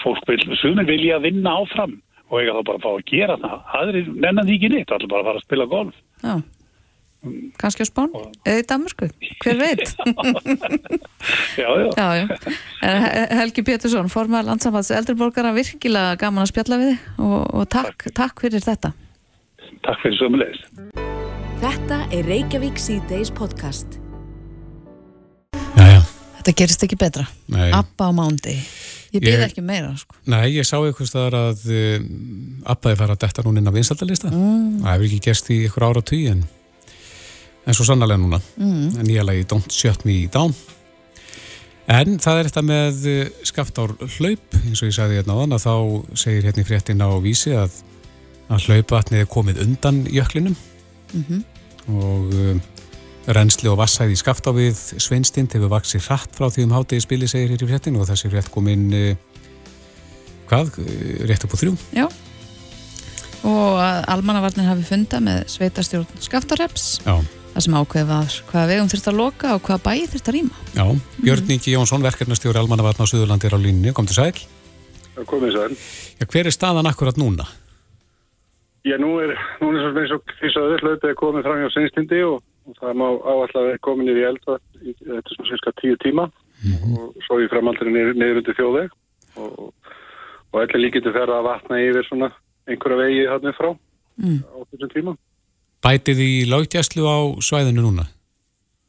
[0.04, 1.98] fólk vil, sumir vilja vinna áfram
[2.32, 3.56] og ég ætla bara að fá að gera það.
[3.80, 5.98] Aðrir nennan því ekki neitt, ætla bara að fara að spila golf.
[6.26, 6.36] Já,
[7.58, 8.34] kannski á Spán og...
[8.46, 9.10] eða í Damersku,
[9.44, 9.86] hver veit?
[11.56, 12.26] Já, já, já, já.
[13.40, 18.16] Helgi Pétursson formar landsamfalds eldriborgara, virkilega gaman að spjalla við og, og takk, takk.
[18.20, 18.92] takk fyrir þetta.
[19.86, 20.62] Takk fyrir sömulegis
[21.64, 23.98] Þetta er Reykjavík C-Days podcast.
[25.56, 26.02] Já, já
[26.42, 27.26] Þetta gerist ekki betra.
[27.50, 27.72] Nei.
[27.74, 28.60] Abba á mándi
[29.14, 30.18] Ég byrði ekki meira sko.
[30.32, 32.06] Nei, ég sá eitthvað staðar að um,
[32.74, 34.84] Abbaði fara að detta núna inn á vinsaldalista mm.
[34.84, 36.46] Það hefur ekki gerst í ykkur ára tíu en,
[37.66, 39.02] en svo sannarlega núna mm.
[39.02, 40.56] en ég lagi Don't Shut Me Down
[41.96, 45.58] En það er þetta með uh, skaftár hlaup eins og ég sagði hérna á þann
[45.58, 45.76] að þá
[46.26, 47.82] segir hérna í fréttin á vísi að,
[48.50, 51.44] að hlaupavatnið er komið undan jöklinum mm -hmm.
[51.94, 52.74] og
[53.26, 57.56] Rensli og vassæði í skaftávið Sveinstind hefur vaksið hratt frá því um hátegi spili segir
[57.56, 59.16] hér í fréttinu og þessi frétt kom inn uh,
[60.52, 60.78] hvað?
[60.78, 61.74] Uh, rétt upp á þrjú?
[61.96, 62.06] Já.
[63.46, 67.18] Og almannavarnir hafi funda með sveitarstjórn skaftareps Já.
[67.56, 70.64] Það sem ákveði var hvaða vegum þurft að loka og hvaða bæi þurft að rýma.
[70.76, 70.86] Já,
[71.24, 74.36] Björn Ingi Jónsson, verkefnastjóri almannavarn á Suðurlandi er á línni, kom til sæl
[75.24, 75.78] Komið sæl.
[76.20, 77.48] Já, hver er staðan akkurat núna?
[78.84, 79.32] Já, nú er,
[79.64, 81.10] nú er svo eins og því að öll hlaupið
[82.20, 82.36] er
[82.74, 86.98] það má áallega komin í elda þetta er svona cirka tíu tíma mm -hmm.
[86.98, 88.90] og svo í framaldri neyður undir þjóðveg
[89.38, 89.74] og,
[90.52, 92.32] og allir líkið til að ferða að vatna yfir svona
[92.66, 93.72] einhverja vegi hann frá
[94.18, 94.40] mm.
[94.42, 95.18] á þessum tíma
[95.86, 98.08] Bætið í lágtjæslu á svæðinu núna?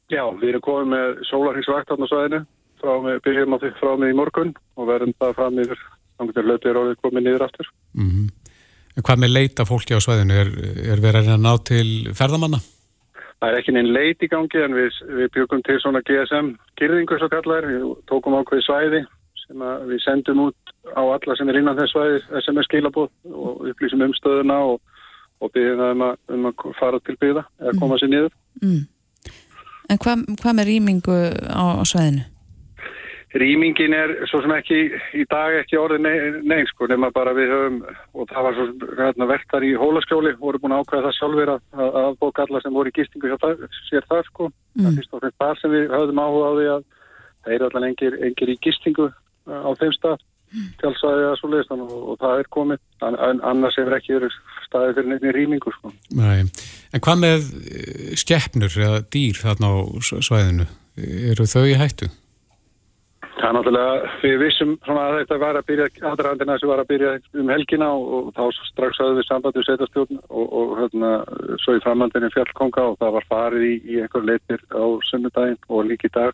[0.09, 2.41] Já, við erum komið með sólarhingsvakt á svæðinu
[2.81, 5.81] frá með, byrjum á því frá með í morgun og verðum það fram yfir
[6.17, 8.29] þannig að löpið er orðið komið niður aftur mm -hmm.
[8.97, 10.33] En hvað með leita fólki á svæðinu?
[10.33, 10.49] Er,
[10.93, 12.63] er verið að ná til ferðamanna?
[13.37, 17.29] Það er ekki neinn leit í gangi en við, við byggum til svona GSM-kyrðingu svo
[17.33, 17.67] kallar.
[17.69, 19.03] Við tókum ákveði svæði
[19.43, 24.07] sem við sendum út á alla sem er innan þess svæði SMS skilabóð og upplýsum
[24.07, 24.81] um stöðuna og,
[25.45, 28.39] og byggjum það um að, um að fara til byggða eða koma sér niður.
[28.65, 28.83] Mm.
[29.87, 32.25] En hvað, hvað með rýmingu á, á svæðinu?
[33.41, 34.79] Rýmingin er svo sem ekki
[35.19, 37.81] í dag ekki orðið neins nei, sko nema bara við höfum
[38.17, 38.67] og það var svo
[39.01, 42.63] hérna, verktar í hólaskjóli voru búin að ákveða það sjálfur að, að, að bók alla
[42.65, 44.87] sem voru í gistingu það, sér það sko mm.
[44.87, 46.87] það fyrst og fremst þar sem við höfum áhuga á því að
[47.43, 49.11] það er allan engir, engir í gistingu
[49.47, 50.25] á þeim stað
[50.81, 54.99] tjálsaði að svo leiðist og, og það er komið en annars hefur ekki verið staðið
[54.99, 55.93] fyrir nefnir rýmingu sko.
[56.17, 56.47] Nei.
[56.95, 60.69] En hvað með eh, skeppnur eða dýr þarna á svæðinu?
[60.97, 62.09] Eru þau í hættu?
[63.37, 67.11] Það er náttúrulega, við vissum að þetta var að byrja, aðræðandina sem var að byrja
[67.37, 71.11] um helgina og, og þá strax hafði við samband við setjastjórn og, og hérna,
[71.61, 75.85] svo í framhandinni fjallkonga og það var farið í, í einhver leitir á sunnudaginn og
[75.91, 76.33] líki dag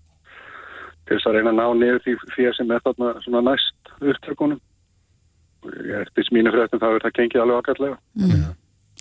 [1.08, 4.62] til þess að reyna að ná niður því fyrir sem er þarna svona næst upptrykkunum.
[6.02, 8.00] Eftir mínu fréttum þá er það gengið alveg akkarlega.
[8.22, 8.48] Mm.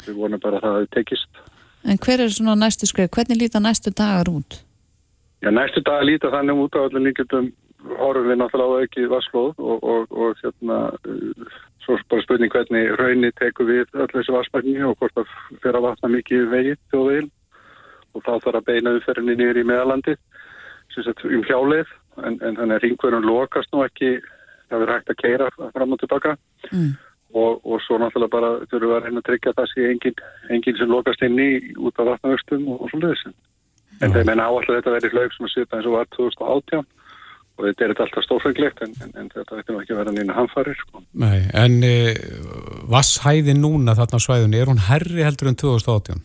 [0.07, 1.41] Við vonum bara að það hefði tekist.
[1.85, 3.13] En hver er svona næstu skrif?
[3.13, 4.61] Hvernig líta næstu dagar út?
[5.41, 7.51] Já, næstu dagar líta þannig út á öllum líkjum
[7.89, 10.79] horfum við náttúrulega á ekki vasslóð og, og, og hérna
[11.81, 15.31] svo bara spurning hvernig raunni tekur við öll þessu vassmækni og hvort það
[15.63, 17.29] fer að vatna mikið vegi þjóðveil
[18.11, 20.17] og þá þarf að beina umferðinni nýri í meðalandi
[20.97, 24.17] um hjáleið en, en þannig að ringverðun lokast nú ekki
[24.69, 26.35] það verður hægt að keira fram og tilbaka.
[26.71, 26.91] Mm.
[27.33, 30.77] og, og svo náttúrulega bara þurfum við að reyna að tryggja það sé enginn engin
[30.77, 33.23] sem lokast inn í út af vatnavöxtum og svo leiðis
[34.01, 36.83] en þeim en áallega þetta verður hlaug sem að sýta eins og var 2018
[37.61, 40.77] og þetta er alltaf stórfenglegt en, en, en þetta veitum ekki að vera nýna hamfarir
[40.79, 41.03] sko.
[41.21, 41.93] Nei, en e,
[42.89, 46.23] vasshæði núna þarna svæðunni, er hún herri heldur en 2018?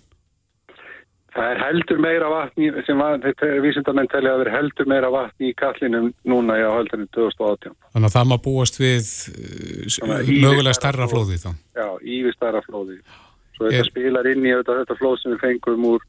[1.36, 5.10] Það er heldur meira vatni sem var, þetta er vísindamenn telli að vera heldur meira
[5.12, 7.76] vatni í kallinum núna á heldur en 2018.
[7.92, 11.50] Þannig að það maður búast við uh, mögulega starra flóði þá?
[11.76, 12.96] Já, yfir starra flóði.
[13.56, 13.90] Svo þetta er...
[13.90, 16.08] spilar inn í þetta, þetta flóð sem við fengum úr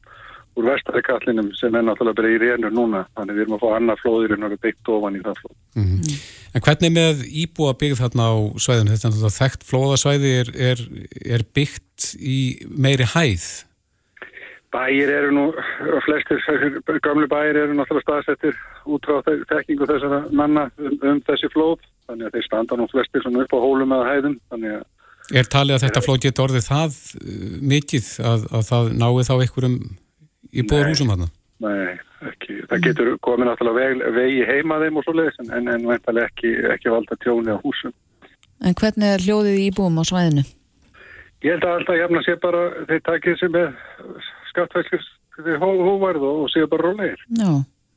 [0.58, 3.04] úr vestari kallinum sem er náttúrulega bara í rénur núna.
[3.16, 5.54] Þannig við erum að fá annað flóðir en það er byggt ofan í það flóð.
[5.78, 5.86] Mm.
[5.86, 6.18] -hmm.
[6.54, 8.96] En hvernig með íbúa byggð þarna á svæðinu?
[8.96, 10.84] Þetta er þekkt flóðasvæði er, er,
[11.36, 13.46] er byggt í meiri hæð?
[14.68, 15.44] Bæir eru nú
[16.04, 16.42] flestir
[17.00, 21.80] gamlu bæir eru náttúrulega staðsettir út frá þekkingu þessara manna um, um þessi flóð.
[22.08, 24.38] Þannig að þeir standa nú flestir upp á hólum eða hæðum.
[24.52, 24.86] Þannig að
[25.28, 29.34] Er talið að þetta flóð getur orðið það uh, mikið að, að það náið þá
[29.36, 29.80] einhverjum
[30.52, 31.28] í bóður húsum hann?
[31.62, 31.96] Nei,
[32.30, 32.60] ekki.
[32.70, 36.30] Það getur komið náttúrulega veg, vegi heima þeim og svo leiðis en, en, en veintilega
[36.30, 37.94] ekki, ekki valda tjóni á húsum.
[38.62, 40.44] En hvernig er hljóðið í búum á svæðinu?
[41.46, 43.72] Ég held að alltaf jafna sé bara þeir takið sem er
[44.50, 47.20] skattfæslis þeir hóvarð og, og séu bara rólegir.
[47.38, 47.50] Já,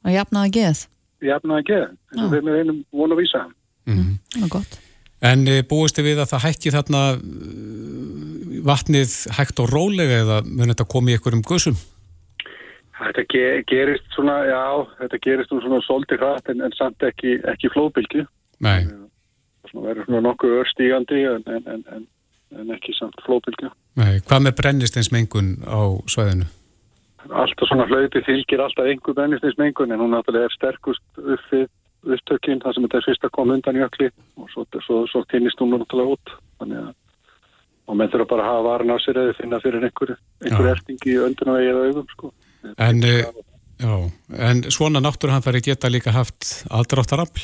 [0.05, 0.85] að geð?
[1.21, 3.43] Jafnaða geð, eins og þeim er einum vonu að vísa.
[3.85, 4.13] Mm -hmm.
[4.35, 4.79] Það er gott.
[5.21, 10.37] En eh, búist þið við að það hætti þarna eh, vatnið hægt og rólega eða
[10.45, 11.77] mun þetta komið í einhverjum guðsum?
[13.01, 14.63] Þetta ge gerist svona, já,
[14.99, 18.25] þetta gerist svona svolítið hratt en, en samt ekki, ekki flóðbylgi.
[18.61, 18.85] Nei.
[19.71, 22.07] Það verður svona nokkuð örstígandi en, en,
[22.59, 23.71] en ekki samt flóðbylgi.
[24.01, 26.49] Nei, hvað með brennisteinsmengun á svæðinu?
[27.29, 31.67] Alltaf svona hlaupi fylgir alltaf einhver brennisteinsmengun en hún náttúrulega er sterkust uppið
[32.01, 34.07] upptökinn þar sem þetta er fyrst að koma undan í ökli
[34.41, 36.33] og svo, svo, svo týnist hún náttúrulega út.
[36.61, 36.93] Þannig að
[37.91, 41.07] og menn þurfa bara að hafa varan á sér eða finna fyrir einhverju einhver erting
[41.11, 42.31] í öndunavegi eða augum sko.
[42.77, 43.25] En, eh,
[43.81, 43.95] já,
[44.49, 47.43] en svona náttúruhanfæri geta líka haft aðdráttarafl?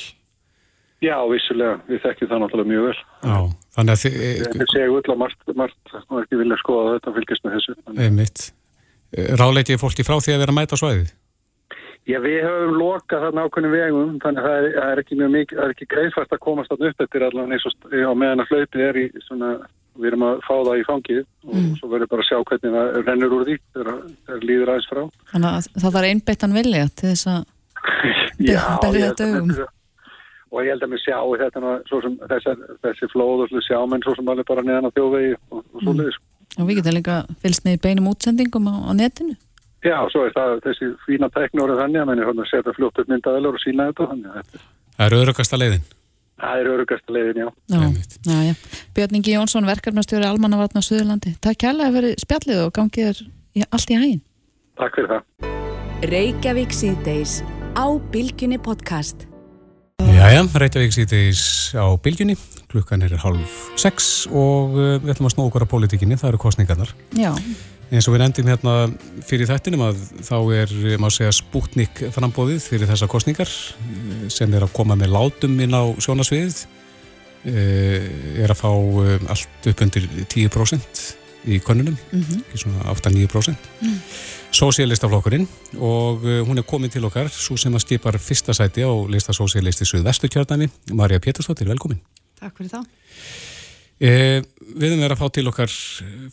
[1.01, 2.97] Já, vissulega, við þekkjum það náttúrulega mjög vel.
[3.21, 3.37] Já,
[3.77, 4.15] þannig að þið...
[4.57, 7.75] Við segjum öll að margt, margt og ekki vilja skoða þetta fylgjast með þessu.
[7.97, 8.45] Einmitt.
[9.41, 11.13] Ráleitið fólki frá því að vera að mæta svæðið?
[12.07, 15.57] Já, við höfum lokað þarna ákveðinu vegum, þannig að það er, er ekki mjög mikið,
[15.57, 18.53] það er ekki greiðfært að komast þarna upp eftir allan eins og á meðan að
[18.53, 19.49] hlaupið er í svona
[19.97, 21.71] við erum að fá það í fangið og mm.
[21.79, 23.89] svo verður bara að sjá hvernig það rennur úr því þegar
[24.27, 25.01] það líður aðeins frá.
[25.33, 27.41] Þannig að það var einbeittan vilja til þess að
[28.37, 29.51] berja þetta um
[30.47, 32.53] og ég held að mér sjá þetta sem, þessi,
[32.85, 35.91] þessi flóð og sjá menn svo sem alveg bara neðan á þjóðvegi og, og svo
[35.91, 35.99] mm.
[36.01, 36.21] leiðis
[36.57, 39.35] Og við getum líka fylgst með beinum útsendingum á, á netinu.
[39.85, 43.11] Já, svo er það þessi fína teknóri þannig að mann er að setja fljótt upp
[43.11, 44.07] myndaðalur og sína þetta
[44.97, 45.83] Það er öðrukasta leiðin
[46.37, 47.47] Það er örugasta leiðin, já.
[47.73, 47.79] já,
[48.29, 48.53] já, já.
[48.93, 51.33] Björn Ingi Jónsson, verkefnastjóri Almannavarn á Suðurlandi.
[51.41, 54.19] Takk kærlega fyrir spjallið og gangið þér allt í hægin.
[54.77, 55.55] Takk fyrir það.
[56.11, 57.39] Reykjavík síðdeis
[57.73, 59.25] á Bilginni podcast.
[60.05, 61.41] Jæja, Reykjavík síðdeis
[61.73, 62.37] á Bilginni.
[62.67, 63.41] klukkan er halv
[63.79, 66.93] sex og uh, við ætlum að snóða okkur á pólitíkinni, það eru kostningarnar.
[67.15, 67.31] Já.
[67.87, 68.73] Eins og við endum hérna
[69.23, 74.65] fyrir þættinum að þá er, má segja, spútnik frambóðið fyrir þessa kostningar eh, sem er
[74.65, 76.65] að koma með látum inn á sjónasviðið,
[77.47, 81.03] er að fá allt upp undir 10%
[81.47, 82.41] í konunum, mm -hmm.
[82.41, 83.69] ekki svona 8-9%.
[83.79, 83.99] Mm.
[84.51, 85.47] Sósialistaflokkurinn
[85.79, 89.85] og hún er komin til okkar svo sem að skipar fyrsta sæti á lista sósialisti
[89.85, 92.01] Suðvestu kjörnani, Marja Pétursdóttir, velkomin.
[92.39, 92.85] Takk fyrir það.
[93.97, 94.43] Eh,
[94.75, 95.73] við höfum verið að fá til okkar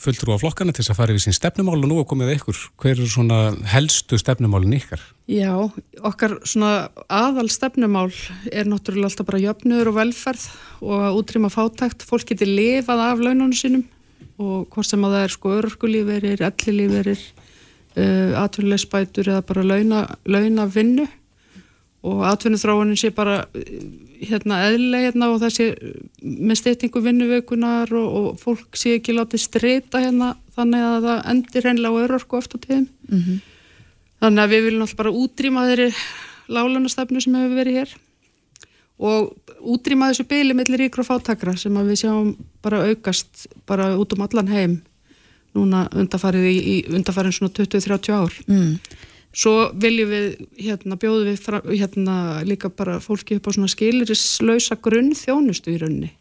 [0.02, 2.60] fulltrú á flokkana til þess að fara yfir sín stefnumál og nú er komið ykkur.
[2.82, 3.38] Hver eru svona
[3.70, 5.02] helstu stefnumálinn ykkar?
[5.30, 5.52] Já,
[6.04, 8.10] okkar svona aðal stefnumál
[8.50, 10.46] er náttúrulega alltaf bara jöfnur og velferð
[10.82, 12.06] og að útrýma fátækt.
[12.08, 13.86] Fólk getur lifað af laununum sínum
[14.42, 17.20] og hvort sem að það er sko örgulíferir, ellilíferir,
[17.94, 20.66] uh, atvinnulegsbætur eða bara launa, launa
[22.04, 23.38] og atvinnuþráunin sé bara
[24.20, 25.66] hérna eðlilega hérna og það sé
[26.20, 31.68] með styrtingu vinnuvökunar og, og fólk sé ekki látið streyta hérna þannig að það endir
[31.70, 33.38] hennilega á örorku eftir tíðum mm -hmm.
[34.20, 35.88] þannig að við viljum alltaf bara útrýma þeirri
[36.48, 37.96] lálunastefnu sem hefur verið hér
[38.98, 44.22] og útrýma þessu byli mellir ríkra fátakra sem við sjáum bara aukast bara út um
[44.22, 44.82] allan heim
[45.54, 48.78] núna undarfarið í, í undarfarið svona 20-30 ár mm.
[49.34, 50.26] Svo viljum við,
[50.62, 52.16] hérna, bjóðum við fra, hérna,
[52.46, 56.12] líka bara fólki upp á svona skilirislausa grunn þjónustu í raunni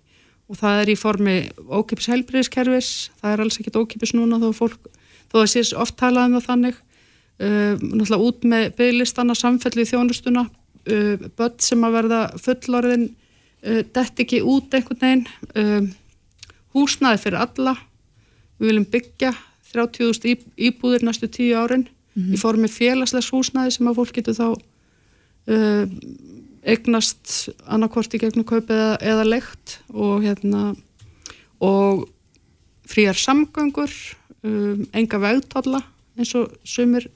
[0.49, 1.35] og það er í formi
[1.71, 2.89] ókipis helbriðiskerfis,
[3.21, 4.89] það er alls ekkit ókipis núna þó, fólk,
[5.31, 6.81] þó það sést oft talað um það þannig,
[7.39, 13.07] uh, náttúrulega út með bygglistana samfellu í þjónustuna, uh, börn sem að verða fullorðin,
[13.63, 15.25] uh, dett ekki út einhvern veginn,
[15.57, 17.77] uh, húsnaði fyrir alla,
[18.59, 19.33] við viljum byggja
[19.73, 20.37] 30.000
[20.69, 22.33] íbúðir næstu tíu árin, mm -hmm.
[22.33, 24.47] í formi félagslegs húsnæði sem að fólk getur þá
[25.53, 25.85] uh,
[26.63, 30.75] eignast annarkvort í gegnum kaup eða, eða leikt og hérna
[31.63, 32.07] og
[32.87, 33.91] fríar samgöngur
[34.43, 35.81] um, enga vegtalla
[36.17, 37.09] eins og sumir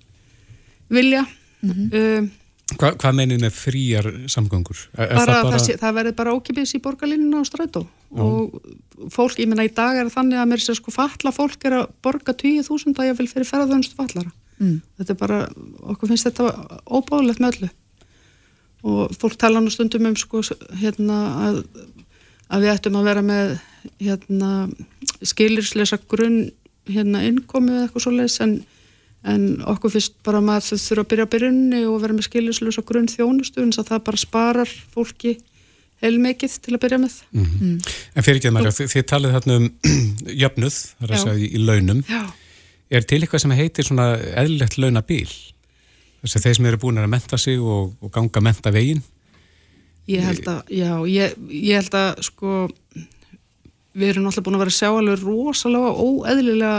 [0.90, 1.26] vilja
[1.62, 1.96] mm -hmm.
[2.20, 2.32] um,
[2.76, 4.90] Hva, Hvað meinir með fríar samgöngur?
[4.98, 5.58] Er, bara, það, bara...
[5.58, 8.60] það, það verður bara ókipis í borgarlinuna á strætó og
[9.10, 11.88] fólk, ég minna í dag er þannig að mér sé sko falla fólk er að
[12.04, 14.78] borga 20.000 að ég vil fyrir ferðarðunstu fallara mm.
[15.00, 15.42] þetta er bara,
[15.94, 17.70] okkur finnst þetta óbáðilegt með öllu
[18.88, 20.44] og fólk tala nú stundum um sko
[20.78, 21.18] hérna
[21.48, 21.60] að,
[22.54, 23.58] að við ættum að vera með
[23.98, 24.52] hérna
[25.26, 26.50] skilirsleisa grunn
[26.88, 28.56] hérna innkomi eða eitthvað svo leiðis en,
[29.28, 32.86] en okkur finnst bara maður þau þurfa að byrja að byrjunni og vera með skilirsleisa
[32.88, 35.38] grunn þjónustu en það bara sparar fólki
[36.04, 37.62] heilmikið til að byrja með mm -hmm.
[37.68, 37.78] mm.
[38.14, 39.70] En fyrir ekki að maður, þið, þið talið þarna um
[40.44, 42.22] jöfnuð, það er að segja í launum Já
[42.90, 45.30] er til eitthvað sem heitir svona eðlilegt launabíl?
[46.24, 49.04] Þess að þeir sem eru búin að menta sig og, og ganga að menta veginn?
[50.08, 52.52] Ég held að, já, ég, ég held að sko
[53.98, 56.76] við erum alltaf búin að vera að sjá alveg rosalega óeðlilega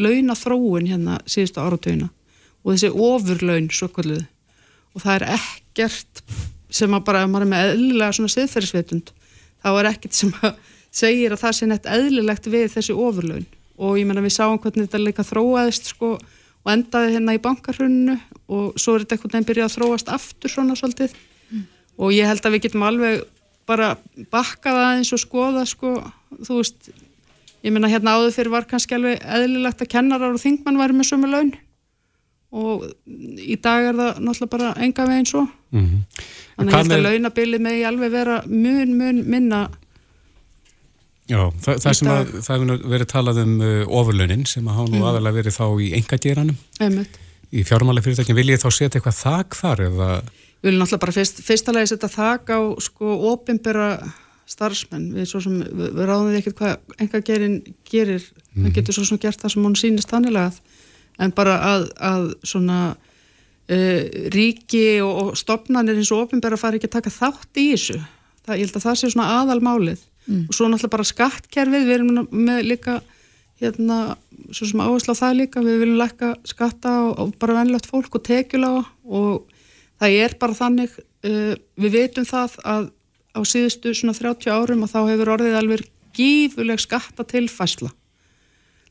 [0.00, 2.10] launathróun hérna síðustu áratögina
[2.60, 4.26] og þessi ofurlaun svo kalluð
[4.94, 6.22] og það er ekkert
[6.70, 9.08] sem að bara, ef maður er með eðlilega svona siðferðisveitund,
[9.62, 10.60] þá er ekkert sem að
[11.00, 13.48] segir að það sé neitt eðlilegt við þessi ofurlaun
[13.80, 16.14] og ég menna við sáum hvernig þetta líka þróaðist sko
[16.60, 18.16] og endaði hérna í bankarhunnu
[18.52, 21.62] og svo er þetta einhvern veginn byrjað að þróast aftur svona svolítið mm.
[22.04, 23.22] og ég held að við getum alveg
[23.70, 23.94] bara
[24.32, 25.94] bakkað aðeins og skoða sko,
[26.42, 26.90] þú veist
[27.64, 31.10] ég menna hérna áður fyrir var kannski alveg eðlilegt að kennarar og þingmann væri með
[31.12, 31.52] sömu laun
[32.50, 36.00] og í dag er það náttúrulega bara enga veginn svo mm -hmm.
[36.56, 39.68] þannig að að launabilið með ég alveg vera mun mun minna
[41.30, 44.90] Já, það, það sem að, það hefur verið talað um uh, ofurlaunin sem að hafa
[44.90, 45.08] nú mm.
[45.10, 46.56] aðalega verið þá í engadýranum
[47.50, 50.08] í fjármáli fyrirtækjum, vil ég þá setja eitthvað þak þar eða?
[50.60, 53.88] Við viljum náttúrulega bara fyrst, fyrstalega setja þak á sko ofinbera
[54.50, 58.66] starfsmenn, við, sem, við, við ráðum því ekkert hvað engadýrin gerir, mm.
[58.66, 60.50] það getur svo sem gert það sem hún sínist þannilega
[61.20, 64.02] en bara að, að svona uh,
[64.34, 68.00] ríki og, og stopnarnir eins og ofinbera fari ekki að taka þátt í þessu,
[68.42, 70.46] það, ég held að það sé svona aðalmálið mm.
[70.48, 73.00] og svo náttúrulega bara skattkerfið við erum með líka
[73.60, 74.16] hérna,
[74.54, 78.16] svo sem áherslu á það líka við viljum lækka skatta og, og bara vennlegt fólk
[78.16, 79.50] og tekjulega og
[80.00, 82.90] það er bara þannig uh, við veitum það að
[83.30, 87.92] á síðustu svona 30 árum og þá hefur orðið alveg gífuleg skatta tilfæsla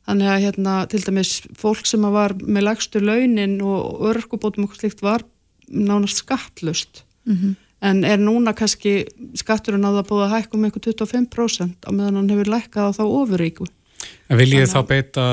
[0.08, 5.04] þannig að hérna til dæmis fólk sem var með lagstu launin og örkubótum og slikt
[5.06, 5.26] var
[5.70, 9.04] nánast skattlust mm -hmm en er núna kannski
[9.40, 12.98] skatturinn á það búið að hækka um eitthvað 25% á meðan hann hefur lækkað á
[12.98, 13.70] þá ofuríku.
[14.32, 15.24] En vil ég þá beita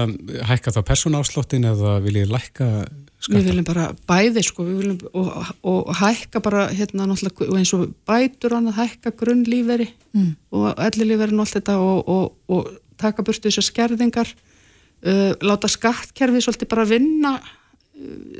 [0.48, 2.68] hækka þá persónáslottin eða vil ég lækka
[3.16, 3.38] skatta?
[3.38, 8.56] Við viljum bara bæði sko viljum, og, og hækka bara hérna náttúrulega eins og bætur
[8.56, 10.32] hann að hækka grunnlíferi mm.
[10.56, 16.44] og ellilíferin og allt þetta og, og, og taka burtu þessar skerðingar uh, láta skattkerfi
[16.44, 17.36] svolítið bara vinna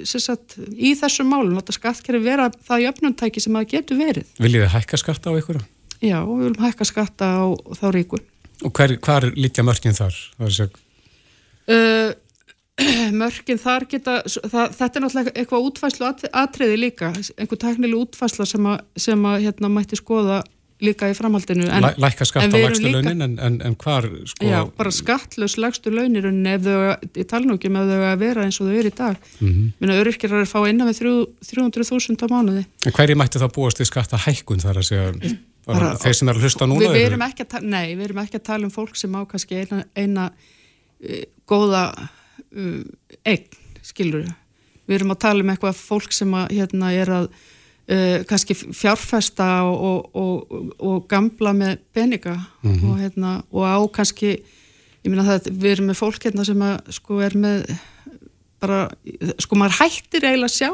[0.05, 4.35] sagt, í þessum málum, láta skattkerfi vera það jöfnumtæki sem það getur verið.
[4.42, 5.61] Viljið þið hækka skatta á ykkur?
[6.03, 7.45] Já, við viljum hækka skatta á
[7.79, 8.25] þá ríkun.
[8.64, 10.16] Og hver, hver lítja mörgin þar?
[10.45, 10.71] Er.
[11.66, 12.12] Uh,
[13.23, 16.11] mörgin þar geta það, þetta er náttúrulega eitthvað útfæslu
[16.42, 20.42] atriði líka, einhver teknileg útfæsla sem að, sem að hérna mætti skoða
[20.83, 24.45] líka í framhaldinu en, Lækka skatt á lægstu launin en, en, en hvar sko...
[24.45, 26.79] Já, bara skattlaus lægstu launir en ef þau,
[27.17, 29.49] ég tala nú ekki með þau að vera eins og þau eru í dag mm
[29.49, 29.71] -hmm.
[29.81, 31.01] minna öryrkir er að fá innan við
[31.49, 35.37] 300.000 á mánuði En hverju mætti þá búast í skatta hækkun þar að segja
[35.67, 36.93] bara, þeir sem er að hlusta núna?
[36.93, 39.62] Við, erum ekki að nei, við erum ekki að tala um fólk sem á kannski
[39.65, 42.83] eina, eina uh, góða uh,
[43.25, 43.49] eign,
[43.83, 44.29] skilur
[44.87, 47.31] við erum að tala um eitthvað fólk sem að, hérna, er að
[47.90, 52.90] uh, kannski fjárfesta og, og, og, og gamla með peninga mm -hmm.
[52.90, 54.42] og hérna og á kannski
[55.05, 57.66] ég minna það við erum með fólk hérna sem að sko er með
[58.61, 58.88] bara
[59.38, 60.70] sko maður hættir eiginlega að sjá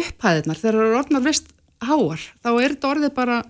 [0.00, 1.46] upphæðinar þegar það eru orðnar vist
[1.80, 3.42] háar þá er þetta orðið bara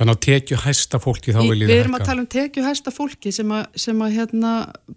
[0.00, 2.92] Þannig að tekju hæsta fólki þá viljið það Við erum að tala um tekju hæsta
[2.94, 4.52] fólki sem að, sem að hérna,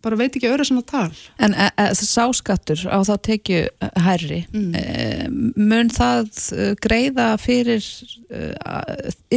[0.06, 1.10] bara veit ekki öru svona tal
[1.44, 3.64] En e, e, sáskattur á þá tekju
[4.06, 4.70] herri mm.
[4.80, 4.86] e,
[5.60, 8.46] mun það e, greiða fyrir e,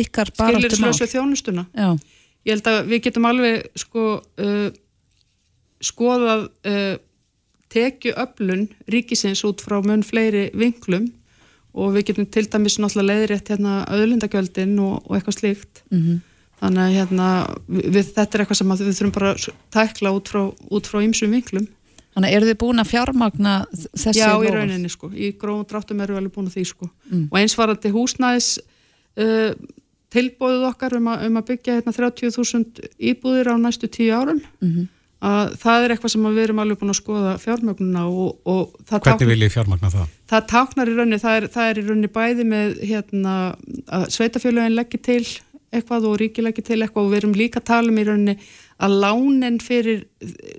[0.04, 0.70] ykkar baráttum á?
[0.70, 1.96] Skilirslösu þjónustuna Já.
[2.46, 4.66] Ég held að við getum alveg sko uh,
[5.82, 6.94] skoðað uh,
[7.74, 11.08] tekju öflun ríkisins út frá mun fleiri vinklum
[11.76, 15.82] og við getum til dæmis náttúrulega leiðrétt hérna auðlindagjöldin og, og eitthvað slíkt.
[15.92, 16.18] Mm -hmm.
[16.60, 17.28] þannig að hérna
[17.68, 21.68] við, þetta er eitthvað sem við þurfum bara að tækla út frá, ýmsum vinklum.
[22.16, 23.54] Þannig eru þið búin að fjármagna
[23.92, 26.90] þessi Já, í rauninni sko, í gróðum dráttum eru við alveg búin að því sko.
[27.10, 27.28] Mm.
[27.30, 28.58] og eins var þetta húsnæðis
[29.20, 29.52] uh,
[30.08, 34.40] tilbóðuð okkar um að, um að byggja hérna 30.000 íbúðir á næstu tíu árum.
[34.60, 34.95] Mm -hmm
[35.26, 39.06] að það er eitthvað sem við erum alveg búin að skoða fjármögnuna og, og Hvernig
[39.06, 40.12] táknar, vil ég fjármögna það?
[40.30, 43.34] Það táknar í rauninni, það er, það er í rauninni bæði með hérna,
[43.98, 45.24] að sveitafjölögin leggir til
[45.74, 48.36] eitthvað og ríki leggir til eitthvað og við erum líka að tala um í rauninni
[48.76, 50.04] að lánin fyrir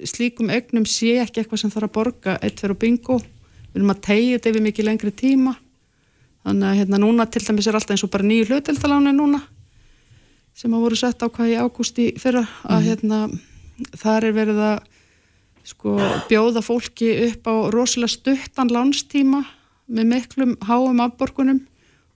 [0.09, 3.19] slíkum ögnum sé ekki eitthvað sem þarf að borga eitt fyrir bingo,
[3.71, 5.53] við erum að tegja þetta yfir mikið lengri tíma
[6.47, 9.41] þannig að hérna núna til dæmis er alltaf eins og bara nýju hlutildalánir núna
[10.57, 12.87] sem að voru sett á hvað í ágústi fyrra að mm.
[12.87, 13.19] hérna
[13.97, 14.77] þar er verið að
[15.67, 15.95] sko,
[16.29, 19.43] bjóða fólki upp á rosalega stuttan lánstíma
[19.87, 21.61] með miklum háum afborgunum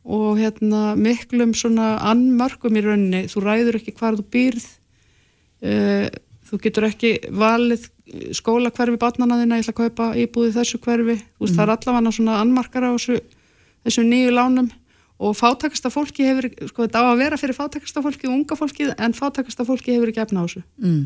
[0.02, 4.67] og hérna, miklum svona annmörgum í rauninni, þú ræður ekki hvar þú býrð
[5.67, 6.08] uh,
[6.50, 7.86] þú getur ekki valið
[8.36, 11.60] skóla hverfi batnanaðina, ég ætla að kaupa íbúði þessu hverfi, þú veist mm.
[11.60, 13.19] það er allavega svona annmarkar á þessu,
[13.88, 14.67] þessu nýju lánum.
[15.21, 18.88] Og fátakasta fólki hefur, sko þetta á að vera fyrir fátakasta fólki og unga fólki
[18.89, 20.63] en fátakasta fólki hefur ekki efna á þessu.
[20.82, 21.04] Mm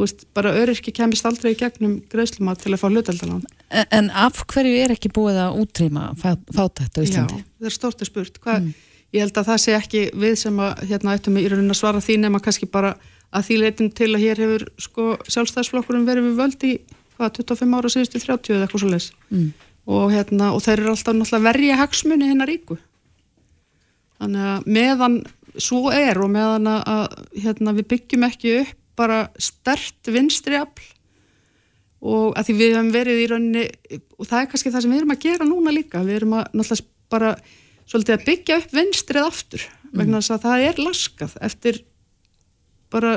[0.00, 4.42] veist, bara öryrki kemist aldrei í gegnum greiðslumát til að fá hlutaldalan en, en af
[4.50, 7.40] hverju er ekki búið að útrýma fátætt á Íslandi?
[7.40, 8.74] Já, það er stortu spurt Hva, mm.
[9.16, 12.04] ég held að það sé ekki við sem að hérna ættum í raunin að svara
[12.04, 12.94] því nema kannski bara
[13.30, 16.72] að því leitum til að hér hefur sko sjálfstæðsflokkurum verið við völd í
[17.16, 19.50] hvað, 25 ára síðustu 30 eða eitthvað svo les mm.
[19.96, 22.78] og hérna og þeir eru alltaf náttúrulega verja hagsmunni hennar ríku
[24.20, 25.20] þannig að meðan
[25.60, 30.86] svo er og meðan að hérna, við byggjum ekki upp bara stert vinstri afl
[32.00, 33.64] og að því við hefum verið í rauninni
[34.16, 36.46] og það er kannski það sem við erum að gera núna líka við erum að
[36.56, 37.32] náttúrulega bara
[37.90, 39.94] svolítið að byggja upp vinstrið aftur mm.
[40.00, 41.80] vegna þess að það er laskað eftir
[42.90, 43.16] bara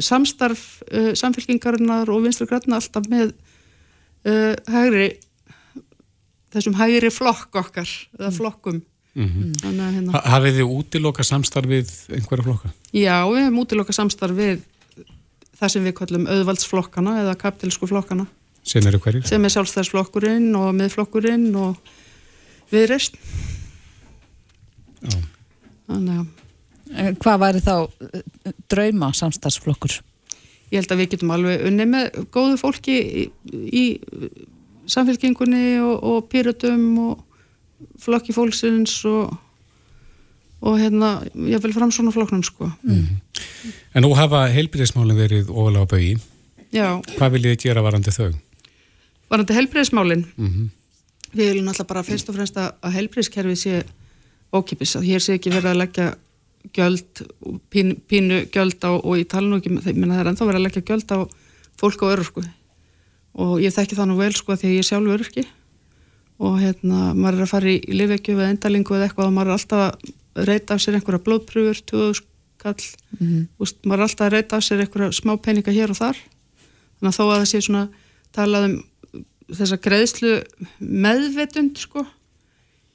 [0.00, 5.10] samstarf uh, samfélkingarinnar og vinstri græna alltaf með uh, hægri
[6.54, 8.36] þessum hægri flokk okkar eða mm.
[8.38, 8.80] flokkum
[9.14, 9.52] mm -hmm.
[9.96, 10.22] Hérna.
[10.24, 12.72] Hafið þið útiloka samstarfið einhverja flokka?
[12.92, 14.62] Já, við hefum útiloka samstarfið
[15.60, 18.26] það sem við kallum auðvaldsflokkana eða kapitalsku flokkana
[18.66, 19.26] sem eru hverjir?
[19.28, 21.94] sem er sjálfstæðsflokkurinn og miðflokkurinn og
[22.72, 23.18] viðreist
[25.88, 26.28] þannig að
[26.90, 28.22] Hvað væri þá eh,
[28.66, 30.00] drauma samstagsflokkur?
[30.72, 33.22] Ég held að við getum alveg unni með góðu fólki í,
[33.54, 33.84] í
[34.90, 39.30] samfélkingunni og, og pyrutum og flokki fólksins og
[40.60, 42.68] og hérna, ég vil fram svona flokknum sko.
[42.84, 43.20] Mm.
[43.94, 46.12] En nú hafa heilbyrðismálinn verið ofalega á bögi
[46.70, 46.86] Já.
[47.16, 48.30] Hvað viljið þið gera varandi þau?
[49.30, 50.68] Varandi heilbyrðismálinn mm -hmm.
[51.30, 53.82] Við viljum alltaf bara fyrst og fremst að heilbyrðiskerfið sé
[54.50, 56.14] ókipis, að hér sé ekki verið að leggja
[56.76, 57.22] göld,
[57.70, 61.18] pínu, pínu göld á, og ekki, menn það er ennþá verið að leggja göld á
[61.80, 62.42] fólk og örurku
[63.40, 65.44] og ég þekki það nú vel sko því að ég er sjálf örurki
[66.40, 69.56] og hérna, maður er að fara í lifekju eða endalingu eða eitthvað og maður er
[69.58, 72.29] alltaf að reyta af sér einhverja blóðpröfur, 2000
[72.60, 72.84] kall,
[73.18, 73.48] mm -hmm.
[73.58, 76.16] Úst, maður er alltaf að reyta af sér einhverja smá peninga hér og þar.
[77.00, 77.84] Þannig að þó að það sé svona
[78.32, 78.76] talað um
[79.56, 80.32] þessa greiðslu
[80.78, 82.04] meðvetund sko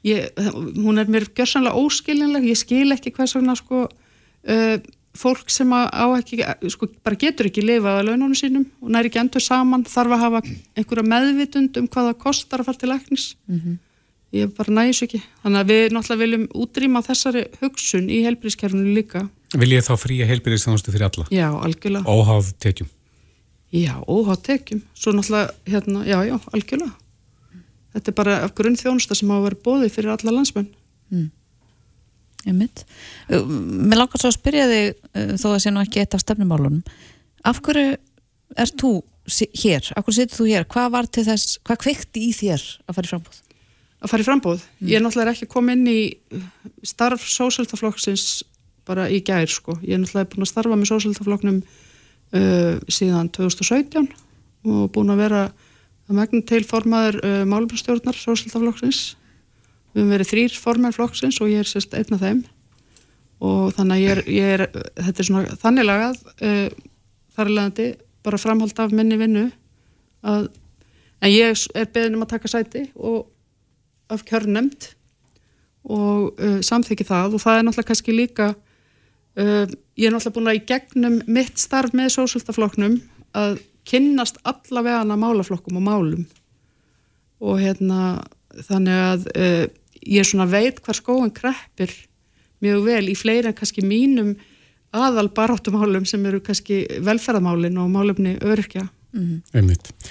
[0.05, 0.29] ég,
[0.77, 4.77] hún er mér gjörsanlega óskilinleg ég skil ekki hvers vegna sko uh,
[5.15, 6.41] fólk sem á ekki
[6.73, 10.23] sko bara getur ekki lifað að laununum sínum og næri ekki endur saman þarf að
[10.25, 10.43] hafa
[10.75, 13.27] einhverja meðvitund um hvað það kostar að fara til læknis.
[13.47, 13.77] Mm -hmm.
[14.35, 15.21] ég bara næs ekki.
[15.43, 20.27] Þannig að við náttúrulega viljum útrýma þessari hugsun í helbrískerfunu líka Vil ég þá fría
[20.29, 21.25] helbríðstjónustu fyrir alla?
[21.33, 22.91] Já, algjörlega Óháð tekjum
[23.75, 26.93] Já, óháð tekjum svo náttúrulega, hérna, já, já, algjörlega
[27.95, 30.69] þetta er bara af grunn þjónusta sem á að vera bóði fyrir alla landsmenn
[31.13, 31.27] mm.
[32.45, 32.83] Ég mynd
[33.29, 35.03] Mér langar svo að spyrja þig
[35.41, 36.83] þó að sé nú ekki eitt af stefnumálunum
[37.45, 37.95] af hverju
[38.61, 38.93] ert þú
[39.57, 42.97] hér, af hverju setur þú hér hvað var til þess, hvað kveikti í þér að
[42.97, 43.39] fara í frambóð?
[44.01, 44.65] Að fara í frambóð?
[44.65, 44.89] Mm.
[44.91, 46.43] Ég er náttúrulega ekki komið inn í
[46.85, 48.43] starf sósaldaflokksins
[48.85, 54.09] bara í gær sko, ég er náttúrulega búin að starfa með sósaldaflokknum uh, síðan 2017
[54.65, 55.43] og búin að vera
[56.05, 59.15] að megna til formaður uh, málumstjórnar sósaldaflokksins
[59.95, 62.41] við hefum verið þrýr formar flokksins og ég er sérst einn af þeim.
[63.45, 64.63] Og þannig að ég er, ég er
[65.05, 66.67] þetta er svona þannig lagað uh,
[67.35, 67.87] þar er leðandi
[68.25, 69.45] bara framhald af minni vinnu
[70.25, 70.49] að,
[71.21, 73.25] en ég er beðin um að taka sæti og
[74.11, 74.91] af kjörnemt
[75.85, 77.37] og uh, samþykki það.
[77.37, 78.51] Og það er náttúrulega kannski líka
[79.39, 79.65] uh,
[79.95, 82.99] ég er náttúrulega búin að í gegnum mitt starf með sósaldaflokknum
[83.35, 86.25] að kynnast allavega málaflokkum og málum
[87.45, 88.23] og hérna
[88.69, 89.65] þannig að uh,
[90.05, 91.93] ég svona veit hvar skóan kreppir
[92.63, 94.35] mjög vel í fleiri en kannski mínum
[94.95, 98.87] aðal baráttumálum sem eru kannski velferðamálin og málumni örkja.
[99.11, 100.01] Mm -hmm.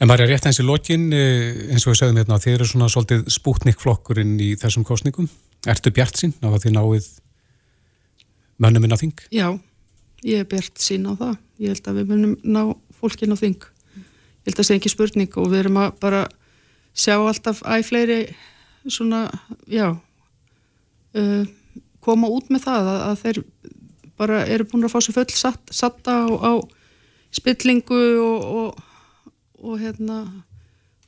[0.00, 2.66] En var ég rétt eins í lokin eins og við sögum hérna að þið eru
[2.66, 5.28] svona svolítið spútnik flokkurinn í þessum kostningum.
[5.66, 7.06] Ertu bjart sín á að þið náið
[8.62, 9.22] mönnum inn á þing?
[9.34, 9.48] Já,
[10.24, 11.36] ég er bjart sín á það.
[11.62, 12.62] Ég held að við mönnum ná
[13.00, 13.60] fólkin á þing.
[13.96, 16.24] Ég held að það sé ekki spurning og við erum að bara
[16.96, 18.20] sjá alltaf æg fleiri
[18.88, 19.26] svona,
[19.68, 19.90] já
[21.16, 21.44] uh,
[22.04, 23.40] koma út með það að, að þeir
[24.16, 26.52] bara eru búin að fá sér full satt, satta á, á
[27.34, 30.22] spillingu og, og, og hérna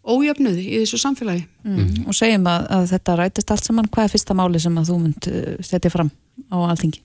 [0.09, 2.09] ójöfnuði í þessu samfélagi mm.
[2.09, 4.99] og segjum að, að þetta rætist allt saman hvað er fyrsta máli sem að þú
[5.05, 6.11] mynd uh, setja fram
[6.53, 7.03] á alþingi?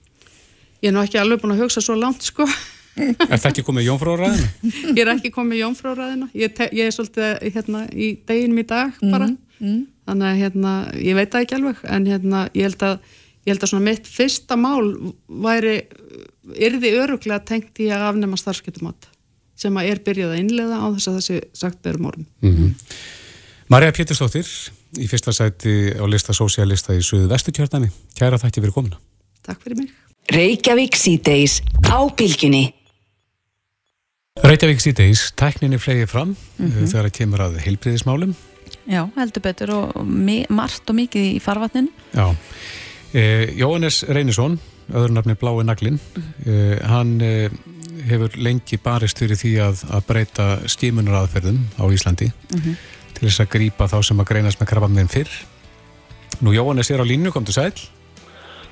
[0.84, 2.44] Ég er nú ekki alveg búin að hugsa svo langt sko.
[3.00, 4.50] Er það ekki komið jónfráraðina?
[4.98, 9.26] Ég er ekki komið jónfráraðina ég, ég er svolítið hérna í deginum í dag bara.
[9.32, 9.40] mm.
[9.64, 12.94] Mm þannig að hérna, ég veit það ekki alveg en hérna, ég held að
[13.44, 14.86] ég held að svona mitt fyrsta mál
[15.44, 15.74] væri,
[16.68, 19.10] yrði öruglega tengt í að afnema starfskeitumat
[19.60, 22.94] sem að er byrjað að innlega á þess að þessi sagt berum orðin mm -hmm.
[23.72, 24.48] Marja Péturstóttir
[25.00, 29.00] í fyrsta sæti á lista sósialista í Suðu Vestutjörnami, kæra þætti fyrir komuna.
[29.42, 32.70] Takk fyrir mig Reykjavík síðdeis á bylginni
[34.40, 36.86] Reykjavík síðdeis, tækninni flegið fram mm -hmm.
[36.88, 38.32] þegar það kemur að heilbriðismálum
[38.88, 39.92] Já, heldur betur og
[40.48, 42.34] margt og mikið í farvatnin Já,
[43.12, 44.58] eh, Jóhannes Reynisson
[44.92, 46.00] öðru nafni Blái Naglin
[46.46, 47.50] eh, hann eh,
[48.08, 52.76] hefur lengi barist fyrir því að, að breyta skimunaraðferðum á Íslandi mm -hmm.
[53.12, 55.30] til þess að grýpa þá sem að greinast með krabaminn fyrr.
[56.40, 57.72] Nú Jóhannes er á línu, kom til sæl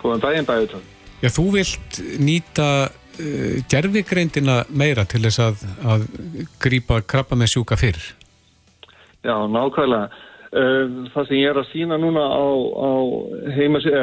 [0.03, 0.81] Góðan daginn bæður
[1.23, 6.09] Já, þú vilt nýta uh, gerfigreindina meira til þess að, að
[6.63, 8.01] grýpa krabaminn sjúka fyrr
[9.23, 10.11] Já, nákvæmlega.
[10.53, 12.91] Það sem ég er að sína núna á, á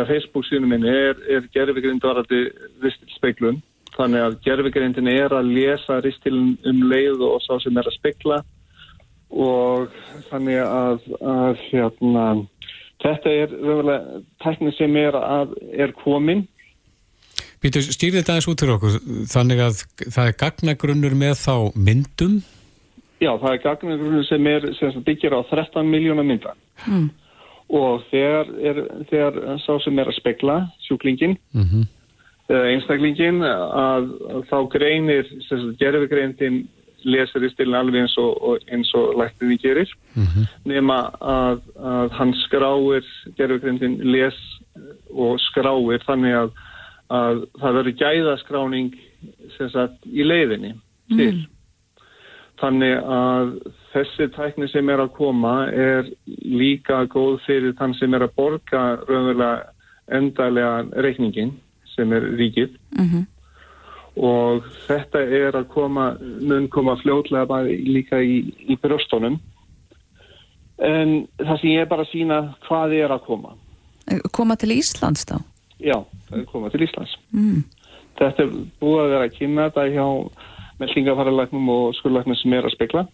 [0.10, 2.48] Facebook síðan minni er, er gerfigrind varandi
[2.82, 3.60] ristilspeiklun.
[3.98, 8.40] Þannig að gerfigrindin er að lesa ristilin um leið og sá sem er að speikla
[9.30, 9.92] og
[10.30, 12.24] þannig að, að hérna,
[13.04, 13.54] þetta er
[14.42, 16.48] tekni sem er, að, er komin.
[17.60, 18.94] Býtu, stýrði þetta aðeins út fyrir okkur.
[19.28, 22.40] Þannig að það er gagnagrunnur með þá myndum
[23.20, 26.54] Já, það er gagnargrunni sem er sem byggir á 13 miljóna mynda
[26.88, 27.08] mm.
[27.76, 31.88] og þegar, er, þegar sá sem er að spekla sjúklingin mm -hmm.
[32.72, 35.34] einstaklingin að, að þá greinir
[35.82, 36.62] gerðugreindin
[37.04, 40.48] lesir í stilin alveg eins og, og eins og læktinni gerir mm -hmm.
[40.64, 43.06] nema að, að hann skráir
[43.36, 44.40] gerðugreindin les
[45.12, 46.52] og skráir þannig að,
[47.10, 48.92] að það verður gæðaskráning
[49.58, 50.76] sagt, í leiðinni
[51.10, 51.48] til mm.
[52.60, 53.52] Þannig að
[53.94, 58.82] þessi tækni sem er að koma er líka góð fyrir þann sem er að borga
[59.08, 59.70] raunverulega
[60.12, 61.54] endalega reikningin
[61.94, 63.24] sem er ríkið mm -hmm.
[64.28, 69.40] og þetta er að koma, mun koma fljóðlega bara líka í, í brjóstónum
[70.78, 73.56] en það sem ég er bara að sína hvað er að koma
[74.34, 75.38] Koma til Íslands þá?
[75.80, 75.96] Já,
[76.30, 77.64] það er koma til Íslands Mm.
[78.20, 80.08] þetta er búið að vera að kynna þetta hjá
[80.80, 83.08] meldingafæralæknum og skurlæknum sem er að spekla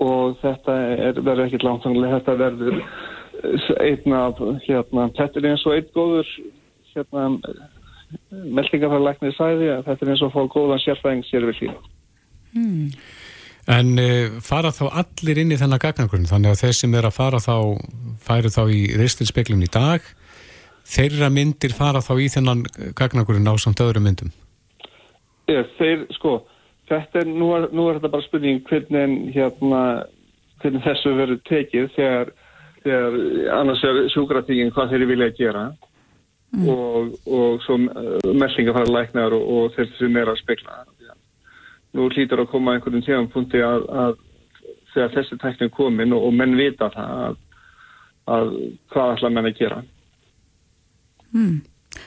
[0.00, 0.74] og þetta
[1.08, 5.90] er, verður ekkert langtanlega þetta verður eh, einn af hérna, þetta er eins og einn
[5.94, 6.32] góður
[6.94, 7.26] hérna
[8.30, 11.94] meldingafæralæknir sæði að þetta er eins og að fá góðan sérfæðing sér við hlýna
[12.56, 12.92] Mm.
[13.66, 17.16] En uh, fara þá allir inn í þennan gagnagrunn, þannig að þeir sem er að
[17.18, 17.56] fara þá,
[18.22, 20.06] færu þá í ristilspeglum í dag,
[20.86, 22.64] þeirra myndir fara þá í þennan
[22.98, 24.32] gagnagrunn á samt öðrum myndum.
[25.50, 26.40] Ég, þeir, sko,
[26.90, 29.82] þetta er, nú er, nú er þetta bara spurning hvernig, hérna,
[30.62, 32.32] hvernig þessu verður tekið þegar,
[32.84, 33.18] þegar
[33.60, 35.66] annars er sjúkratíkin hvað þeir vilja gera
[36.64, 40.84] og, og svo uh, meldinga fara læknar og, og þeir sem er að spekla.
[41.96, 44.16] Nú hlýtur að koma einhvern tíðan punkti að, að
[44.94, 47.38] þegar þessi tæknin komin og, og menn vita það að,
[48.36, 48.50] að
[48.92, 49.82] hvað ætla menn að gera.
[51.36, 51.56] Mm.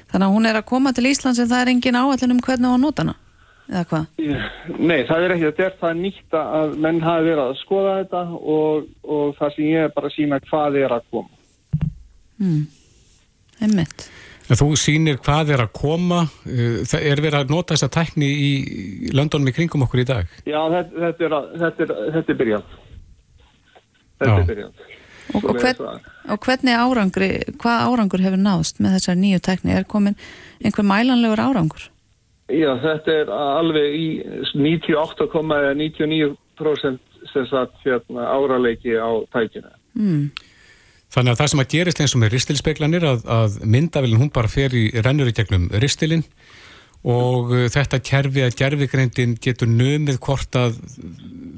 [0.09, 2.69] Þannig að hún er að koma til Íslands en það er engin áallin um hvernig
[2.69, 3.15] á að nota hana?
[3.69, 4.05] Eða hvað?
[4.81, 8.21] Nei, það er ekki þetta er það nýtt að menn hafi verið að skoða þetta
[8.57, 11.29] og, og það sem ég er bara að sína hvað er að koma.
[12.41, 12.63] Mm.
[13.61, 14.07] Einmitt.
[14.49, 18.29] En þú sýnir hvað er að koma, uh, það er verið að nota þessa tækni
[18.33, 20.31] í löndunum í kringum okkur í dag?
[20.49, 22.71] Já, þetta, þetta, er, að- þetta, er, þetta er byrjað.
[24.17, 24.39] Þetta Já.
[24.41, 24.87] er byrjað.
[25.35, 25.79] Og, og, hvern,
[26.33, 27.29] og hvernig árangri,
[27.61, 29.71] hvað árangur hefur náðst með þessar nýju tekni?
[29.77, 30.15] Er komin
[30.63, 31.83] einhver mælanlegur árangur?
[32.49, 34.25] Já, þetta er alveg í
[34.57, 39.71] 98,99% sem sagt hérna áraleiki á tækina.
[39.93, 40.31] Mm.
[41.13, 44.49] Þannig að það sem að gerist eins og með ristilspeglanir að, að myndavillin hún bara
[44.49, 46.25] fer í rennur í gegnum ristilinn
[47.07, 50.77] og uh, þetta kerfi að gerfigreindin getur numið hvort að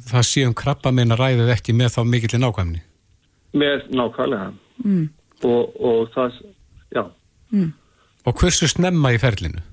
[0.07, 2.83] það sé um krabba meina ræðið ekki með þá mikillin ákvæmni.
[3.57, 4.51] Með nákvæmlega.
[4.85, 5.09] Mm.
[5.47, 6.39] Og, og það,
[6.93, 7.03] já.
[8.25, 9.63] Og hversu snemma í ferlinu?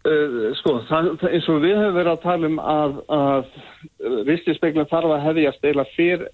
[0.00, 4.88] Uh, sko, það, það, eins og við höfum verið að tala um að, að ristispeglun
[4.88, 6.24] þarf að hefjast eila fyrr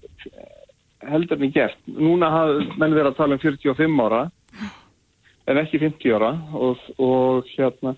[1.07, 1.81] heldur en gert.
[1.87, 4.21] Núna hafa menn verið að tala um 45 ára
[5.47, 7.95] en ekki 50 ára og, og hérna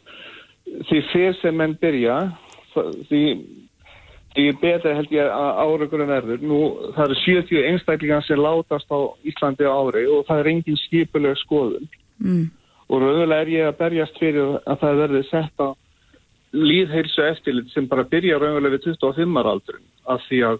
[0.89, 2.17] því fyrr sem menn byrja
[3.09, 3.21] því,
[4.39, 6.41] því betur held ég að áraugurum verður.
[6.45, 6.59] Nú
[6.95, 11.37] það eru 70 einstaklingar sem látast á Íslandi á ári og það er engin skipuleg
[11.43, 11.89] skoðun.
[12.19, 12.49] Mm.
[12.89, 15.69] og raunverulega er ég að berjast fyrir að það verði sett á
[16.51, 19.85] líðheilsu eftirlit sem bara byrja raunverulega við 25 ára aldurinn.
[20.09, 20.59] Af því að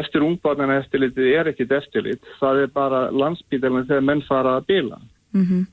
[0.00, 2.30] eftir ungbarnana eftirlitið er ekkit eftirlit.
[2.40, 5.00] Það er bara landsbítalinn þegar menn fara að bila.
[5.34, 5.66] Mm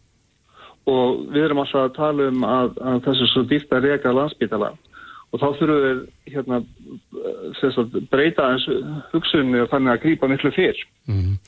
[0.90, 4.72] og við erum alltaf að tala um að, að þessu svo dýrt að reka landsbítala
[5.32, 6.02] og þá þurfum við
[6.34, 6.60] hérna,
[7.62, 8.66] sagt, breyta eins
[9.14, 11.40] hugsunni og þannig að grípa miklu fyrr Mm.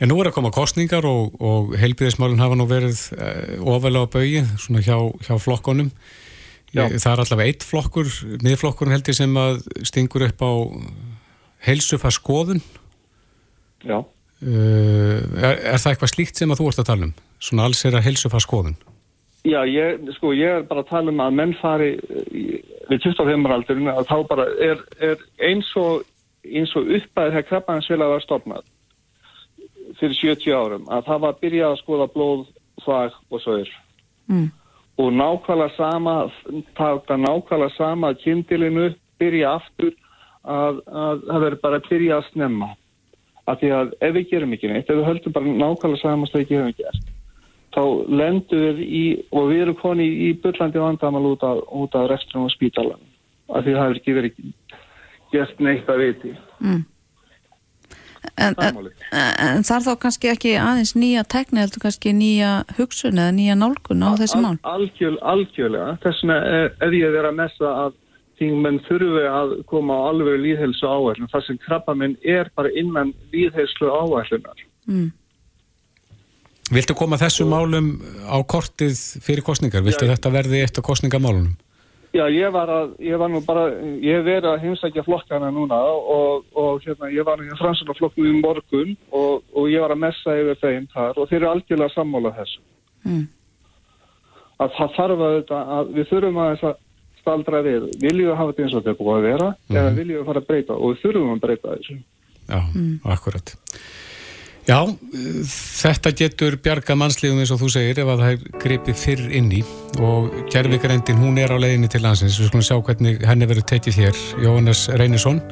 [0.00, 4.12] En nú er að koma kostningar og, og heilbíðismálun hafa nú verið uh, ofalega á
[4.12, 4.96] baui, svona hjá,
[5.26, 5.90] hjá flokkonum.
[6.72, 6.86] Já.
[6.88, 8.08] Það er allavega eitt flokkur,
[8.40, 10.52] miðflokkurinn held ég sem að stingur upp á
[11.68, 12.62] heilsufarskoðun.
[13.84, 13.98] Já.
[14.40, 17.14] Uh, er, er það eitthvað slíkt sem að þú ert að tala um?
[17.40, 18.78] Svona alls er að heilsufarskoðun.
[19.44, 21.94] Já, ég, sko, ég er bara að tala um að menn fari
[22.28, 22.60] í-
[22.90, 26.02] við 25 aldurinn að þá bara er, er eins og,
[26.44, 28.66] eins og uppæðið þegar krabbaðinsfélag var stopnað
[30.00, 32.42] fyrir 70 árum að það var að byrja að skoða blóð,
[32.84, 33.70] þvag og sögur
[34.30, 34.50] Mm.
[34.98, 36.30] og nákvæmlega sama
[36.76, 39.90] taka nákvæmlega sama kindilinu, byrja aftur
[40.44, 42.68] að, að það verður bara að byrja að snemma
[43.48, 46.40] af því að ef við gerum ekki neitt, ef við höldum bara nákvæmlega sama sem
[46.44, 47.09] við gerum gert
[47.74, 47.82] þá
[48.20, 52.48] lendum við í, og við erum koni í, í bullandi vandamal út af, af rekstrum
[52.48, 53.02] og spítalan
[53.50, 54.40] af því það hefur ekki verið
[55.34, 56.82] gert neitt að viti Mm.
[58.36, 58.88] En, en,
[59.40, 64.04] en þar þá kannski ekki aðeins nýja tekni heldur kannski nýja hugsun eða nýja nálgun
[64.04, 67.72] á þessi mál Al, algjör, algjörlega, þess vegna er, er ég að vera að messa
[67.86, 67.96] að
[68.40, 73.88] þingmenn þurfi að koma á alveg líðhelsu áætlun, þar sem krabbaminn er bara innan líðhelsu
[73.88, 74.64] áætlunar.
[74.86, 75.08] mm.
[76.70, 77.90] Viltu koma þessum málum
[78.30, 78.94] á kortið
[79.24, 79.82] fyrir kostningar?
[79.82, 80.14] Viltu Já.
[80.14, 81.56] þetta verði eitt af kostningamálunum?
[82.10, 83.68] Já, ég var, að, ég var nú bara,
[84.02, 88.96] ég verið að heimsækja flokkana núna og, og hérna, ég var í fransunarflokknu í morgun
[89.14, 92.62] og, og ég var að messa yfir þeim þar og þeir eru algjörlega sammála þessu.
[93.06, 93.22] Mm.
[94.60, 96.80] Að það þarf að þetta, að við þurfum að þess að
[97.20, 100.18] staldra við, viljum við hafa þetta eins og þetta er búið að vera eða viljum
[100.18, 101.98] við fara að breyta og við þurfum að breyta þessu.
[102.50, 102.60] Já,
[103.14, 103.54] akkurat.
[104.70, 104.84] Já,
[105.50, 109.48] þetta getur bjarga mannslífum eins og þú segir ef að það er gripið fyrr inn
[109.50, 109.64] í.
[109.98, 112.36] Og gerfigreindin hún er á leiðinni til landsins.
[112.38, 114.20] Við skulum sjá hvernig henni verður tekið hér.
[114.44, 115.42] Jóhannes Reynisson,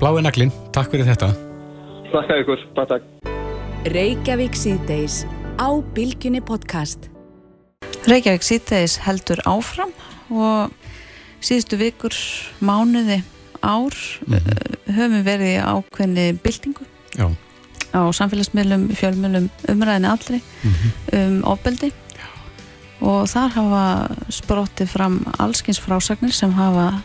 [0.00, 1.34] Blái Naglin, takk fyrir þetta.
[2.14, 3.36] Þakka ykkur, bara takk.
[3.92, 5.20] Reykjavík síðdeis
[5.60, 7.10] á Bilginni podcast.
[8.08, 9.92] Reykjavík síðdeis heldur áfram
[10.32, 10.72] og
[11.44, 12.16] síðustu vikur,
[12.64, 13.20] mánuði,
[13.60, 13.92] ár
[14.24, 14.64] mm
[14.96, 16.84] höfum verið ákveðni byltingu.
[17.18, 17.26] Já,
[17.96, 20.40] á samfélagsmiðlum, fjölmiðlum, umræðinni allri
[21.16, 21.92] um ofbeldi.
[23.00, 23.82] Og þar hafa
[24.32, 27.02] sprottið fram allskins frásagnir sem hafa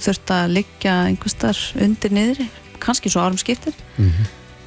[0.00, 2.48] þurft að liggja einhverstar undir niðri,
[2.80, 3.74] kannski svo árum skiptir.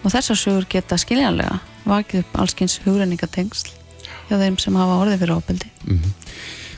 [0.04, 3.72] Og þessar sögur geta skiljanlega vakið upp allskins hugrenningatengsl
[4.30, 5.70] hjá þeim sem hafa orðið fyrir ofbeldi.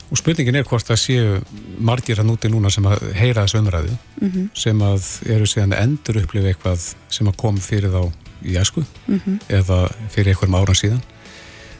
[0.06, 1.40] Og spurningin er hvort það séu
[1.82, 4.50] margir að núti núna sem að heyra þessu umræðu Mhm.
[4.54, 8.12] sem að eru síðan endur upplifa eitthvað sem að kom fyrir þá
[8.46, 9.38] í æsku Mhm.
[9.48, 9.78] eða
[10.14, 11.02] fyrir einhverjum áran síðan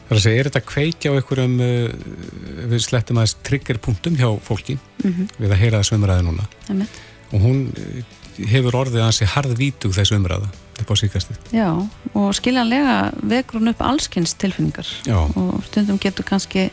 [0.07, 4.15] Það er að segja, er þetta að kveikja á einhverjum uh, við slettum aðeins triggerpunktum
[4.15, 5.27] hjá fólki Mhm.
[5.39, 6.89] við að heyra þessu umræðu núna Einmitt.
[7.33, 10.47] og hún uh, hefur orðið ansi harðvítug þessu umræða
[10.79, 11.67] upp á síkastið Já,
[12.13, 15.17] og skiljanlega vekur hún upp allskins tilfinningar Já.
[15.35, 16.69] og stundum getur kannski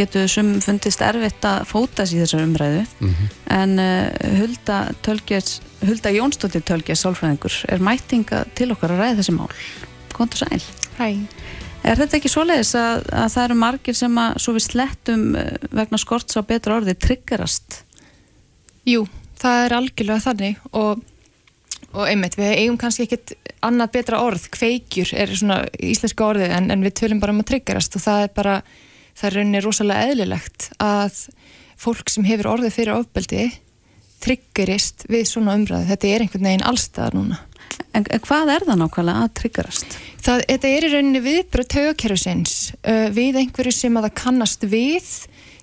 [0.00, 3.30] getur sum fundist erfitt að fóta sér þessar umræðu Mhm.
[3.60, 9.36] en uh, Hulda, Tölgjes, Hulda Jónsdóttir Tölgjes sálfræðingur er mætinga til okkar að ræða þessi
[9.38, 9.50] mál
[10.16, 10.62] Kontur sæl
[10.98, 11.06] Hæ.
[11.80, 15.54] Er þetta ekki svoleiðis að, að það eru margir sem að svo við slettum eh,
[15.72, 17.78] vegna skorts á betra orði triggerast?
[18.84, 19.06] Jú,
[19.40, 21.00] það er algjörlega þannig og,
[21.94, 23.32] og einmitt, við eigum kannski ekkit
[23.64, 27.48] annað betra orð, kveikjur er svona íslenska orðið en, en við tölum bara um að
[27.54, 28.58] triggerast og það er bara,
[29.20, 31.26] það er rauninni rosalega eðlilegt að
[31.80, 33.50] fólk sem hefur orðið fyrir ofbeldi
[34.20, 37.40] triggerist við svona umræðu, þetta er einhvern veginn allstaðar núna.
[37.96, 39.94] En, hvað er það nákvæmlega að triggerast?
[40.20, 45.08] Það, þetta er í rauninni viðbröð taugakerfisins uh, við einhverju sem að það kannast við,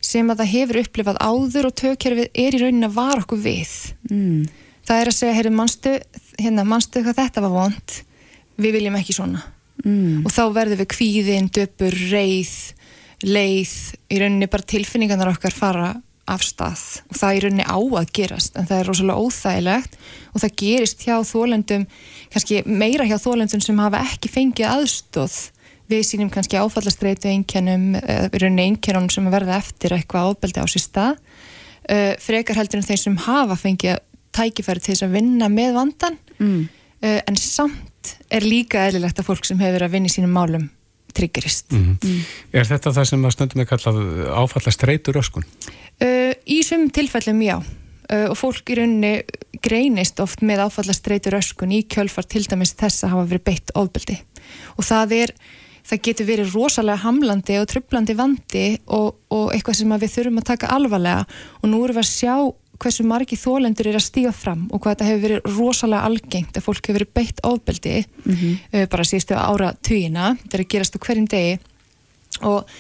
[0.03, 3.76] sem að það hefur upplifað áður og taugakerfið er í rauninni að vara okkur við.
[4.10, 4.41] Mm.
[4.88, 5.93] Það er að segja, heyrðu, manstu,
[6.39, 7.95] hérna, manstu hvað þetta var vond,
[8.58, 9.45] við viljum ekki svona.
[9.86, 10.26] Mm.
[10.26, 12.55] Og þá verðum við kvíðin, döpur, reið,
[13.26, 13.74] leið,
[14.13, 15.89] í rauninni bara tilfinningarnar okkar fara
[16.28, 16.82] af stað.
[17.07, 19.99] Og það er í rauninni á að gerast en það er rosalega óþægilegt.
[20.34, 21.86] Og það gerist hjá þólendum
[22.34, 25.38] kannski meira hjá þólendum sem hafa ekki fengið aðstóð
[25.88, 30.68] við sínum kannski áfallastreitu einkennum eða í rauninni einkennunum sem verða eftir eitthvað ábeldi á
[30.68, 34.01] sér stað uh, frekar heldur en þeir sem hafa fengið
[34.36, 36.68] tækifæri til þess að vinna með vandan Mm.
[37.01, 40.36] uh, en samt er líka eðlilegt að fólk sem hefur verið að vinna í sínum
[40.36, 40.68] málum
[41.18, 42.22] triggerist Mm.
[42.53, 43.99] Er þetta það sem að stundum er kallað
[44.32, 45.45] áfalla streitur öskun?
[45.97, 47.57] Uh, í sumum tilfellum já.
[48.07, 49.13] Uh, og fólk í rauninni
[49.63, 54.20] greinist oft með áfallastreitur öskun í kjölfar til dæmis þess að hafa verið beitt ofbeldi.
[54.78, 55.34] Og það er
[55.88, 60.49] það getur verið rosalega hamlandi og trublandi vandi og, og eitthvað sem við þurfum að
[60.51, 61.28] taka alvarlega.
[61.61, 62.36] Og nú erum við að sjá
[62.82, 66.68] hversu margi þólendur er að stíga fram og hvað þetta hefur verið rosalega algengt að
[66.68, 71.04] fólk hefur verið beitt ofbeldi uh, bara síðustu ára tugina þetta er að gerast á
[71.08, 71.58] hverjum degi.
[72.46, 72.78] Og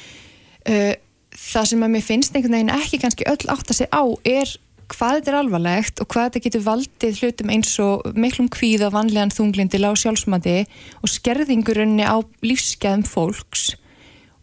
[0.69, 0.93] uh,
[1.37, 4.55] það sem að mér finnst einhvern veginn ekki kannski öll átt að segja á er
[4.87, 9.33] hvað þetta er alvarlegt og hvað þetta getur valdið hlutum eins og miklum kvíða, vanlegan
[9.35, 10.61] þunglindi, lág sjálfsmati
[11.01, 13.73] og skerðingurunni á lífsgæðum fólks.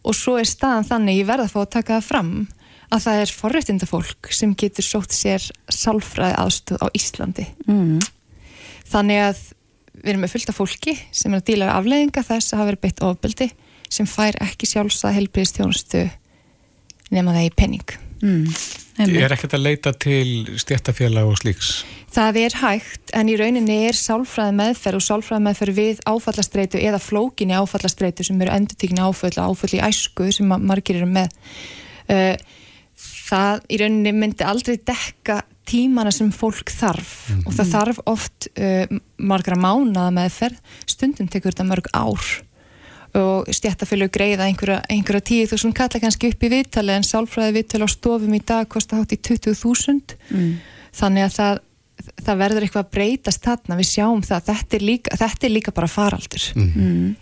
[0.05, 2.33] Og svo er staðan þannig, ég verða að fá að taka það fram
[2.93, 7.99] að það er forréttinda fólk sem getur sótt sér sálfræði aðstöð á Íslandi Mm.
[8.91, 9.43] þannig að
[9.95, 13.05] við erum með fullta fólki sem er að díla afleðinga þess að hafa verið beitt
[13.07, 13.51] ofbeldi
[13.89, 16.09] sem fær ekki sjálfsað helbriðstjónustu
[17.11, 18.47] nema það í penning Mm.
[18.95, 21.83] Er ekkert að leita til stjættafélag og slíks?
[22.15, 27.01] Það er hægt en í rauninni er sálfræði meðferð og sálfræði meðferð við áfallastreitu eða
[27.03, 31.27] flókinni áfallastreitu sem eru endurtíkni áföll og áföll í æsku sem að margir eru með
[32.07, 32.37] uh,
[33.25, 37.13] það í rauninni myndi aldrei dekka tímana sem fólk þarf.
[37.45, 38.85] Og það þarf oft uh,
[39.17, 40.59] margra mánaða meðferð.
[40.85, 42.27] Stundum tekur þetta mörg ár.
[43.15, 47.87] Og stjættafélög greiða einhverja, einhverja tíu þúsund kalla kannski upp í viðtali en sálfræði viðtali
[47.87, 50.57] á stofum í dag kosta hátt í 20.000 Mm.
[50.95, 51.61] þannig að það,
[52.25, 55.71] það verður eitthvað að breytast þarna, við sjáum það þetta er líka, þetta er líka
[55.75, 57.15] bara faraldur Mm.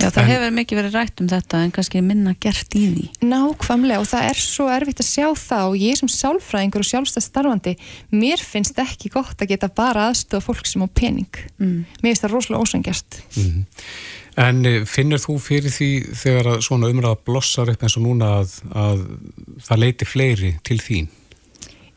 [0.00, 3.04] Já, það En- hefur mikið verið rætt um þetta en kannski minna gert í því.
[3.22, 7.26] nákvæmlega og það er svo erfitt að sjá það og ég sem sálfræðingur og sjálfstæð
[7.28, 7.76] starfandi
[8.12, 11.84] mér finnst ekki gott að geta bara aðstofa fólk sem á pening Mm.
[12.02, 13.64] mér finnst það rosalega ósangjast Mhm.
[14.36, 18.40] En eh, finnur þú fyrir því þegar að svona umræða blossar upp eins og núna
[18.42, 19.04] að, að
[19.62, 21.06] það leiti fleiri til þín?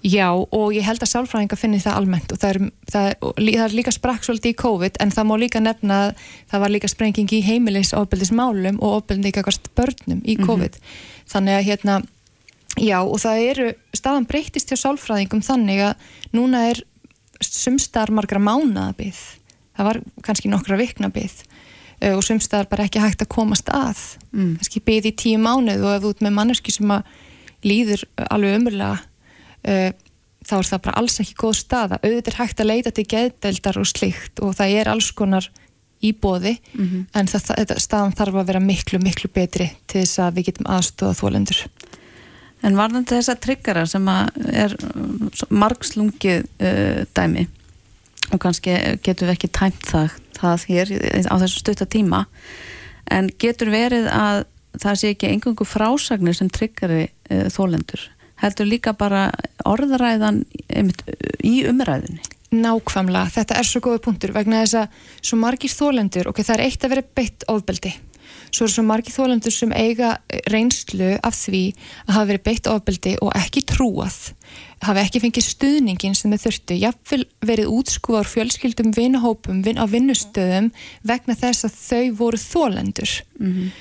[0.06, 2.60] Já og ég held að sálfræðinga finni það almennt og það er,
[2.92, 3.16] það er,
[3.48, 6.74] það er líka sprakk svolítið í COVID en það má líka nefna að það var
[6.76, 10.78] líka sprenging í heimilis ofbeldismálum og ofbeldi ekkert börnum í COVID.
[11.34, 11.98] Þannig að hérna
[12.78, 16.84] já og það eru, staðan breytist hjá sálfræðingum þannig að núna er
[17.42, 19.18] sumstar margra mánaðabið
[19.78, 24.02] það var kannski nokkra vikna byggð uh, og sumstaðar bara ekki hægt að komast að.
[24.34, 24.56] Mm.
[24.62, 27.14] kannski byggð í tíu mánuð og ef þú ert með manneski sem að
[27.66, 28.98] líður alveg umurlega
[29.66, 29.90] uh,
[30.48, 32.02] þá er það bara alls ekki góð staða.
[32.04, 35.50] Auðvitað er hægt að leita til geðdeldar og slikt og það er alls konar
[36.04, 37.06] í bóði mm -hmm.
[37.14, 40.70] en það, það, staðan þarf að vera miklu, miklu betri til þess að við getum
[40.70, 41.68] aðstofað þólendur
[42.66, 44.74] En varðandi þessa tryggara sem er
[45.50, 47.48] margslungið uh, dæmi
[48.34, 48.74] og kannski
[49.06, 50.88] getur við ekki tæmt það, það hér
[51.30, 52.26] á þessu stutta tíma
[53.10, 54.46] en getur verið að
[54.82, 58.10] það sé ekki engungu frásagnir sem tryggari uh, þólendur
[58.42, 59.30] heldur líka bara
[59.66, 60.44] orðræðan
[61.44, 66.46] í umræðinni Nákvæmlega, þetta er svo góða punktur vegna þess að svo margir þólendur ok,
[66.48, 67.92] það er eitt að vera beitt ofbeldi.
[68.56, 70.14] Svo er svo margir þólendur sem eiga
[70.48, 71.64] reynslu af því
[72.06, 74.22] að hafa verið beitt ofbeldi og ekki trúað
[74.86, 80.70] hafa ekki fengið stuðningin sem þau þurftu, jáfnvel verið útskúðar fjölskyldum vinnahópum vin á vinnustöðum
[81.08, 83.72] vegna þess að þau voru þólendur mm -hmm.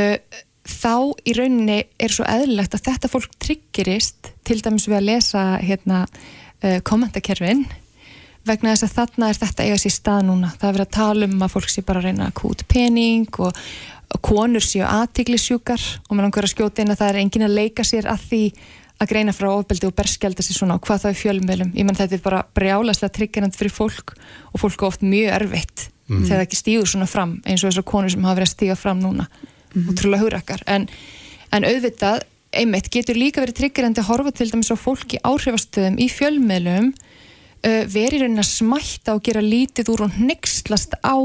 [0.00, 5.08] uh, þá í rauninni er svo eðlilegt að þetta fólk tryggirist til dæmis við að
[5.10, 6.04] lesa hérna,
[6.62, 7.66] uh, kommentarkerfin
[8.46, 10.52] vegna þess að þarna er þetta eiga sér stað núna.
[10.54, 13.40] Það er verið að tala um að fólk sé bara að reyna að kút pening
[13.42, 13.62] og,
[14.14, 17.56] og konur séu aðtiklisjúkar og maður langar að skjóta inn að það er engin að
[17.56, 18.42] leika sér að því
[18.96, 21.74] að greina frá ofbeldi og berskjálta sér svona og hvað það er fjölumvelum.
[21.76, 24.14] Ég menn þetta er bara brjálaslega tryggjand fyrir fólk
[24.52, 26.22] og fólk er oft mjög erfitt mm.
[26.22, 28.78] þegar það ekki stíður svona fram eins og þessar konur sem hafa verið að stíga
[28.78, 29.26] fram núna
[29.76, 29.90] mm.
[29.90, 30.64] og trúlega hurakkar.
[30.66, 30.88] En,
[31.54, 32.24] en auðvitað,
[32.56, 37.84] einmitt, getur líka verið tryggjandi að horfa til dæmis á fólki áhrifastöðum í fjölmvelum uh,
[37.92, 41.16] verið raunin að smætta og gera lítið úr og nexlast á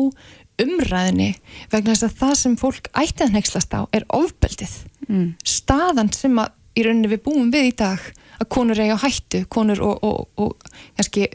[0.62, 1.34] umræðinni
[1.72, 4.74] vegna þess að það sem fólk ætti að nexlast á er ofbeldið
[5.08, 5.30] mm.
[5.48, 8.04] staðan sem að í rauninni við búum við í dag
[8.42, 11.28] að konur eiga hættu, konur og, og, og kannski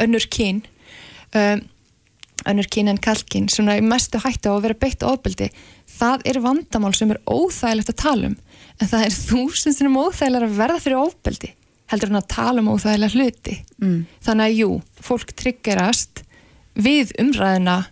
[0.00, 0.62] önnur kyn
[1.36, 1.62] um,
[2.48, 5.50] önnur kyn en kalkin, svona í mestu hættu á að vera beitt ofbeldi
[6.00, 8.36] það er vandamál sem er óþægilegt að tala um
[8.80, 11.52] en það er þúsund sem er óþægilega að verða fyrir ofbeldi
[11.90, 13.98] heldur hann að tala um óþægilega hluti mm.
[14.24, 14.70] þannig að jú,
[15.04, 16.24] fólk triggerast
[16.80, 17.82] við umræðina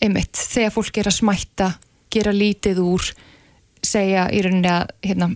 [0.00, 1.70] einmitt, þegar fólk er að smætta
[2.12, 3.10] gera lítið úr
[3.84, 5.30] segja í rauninni að hérna,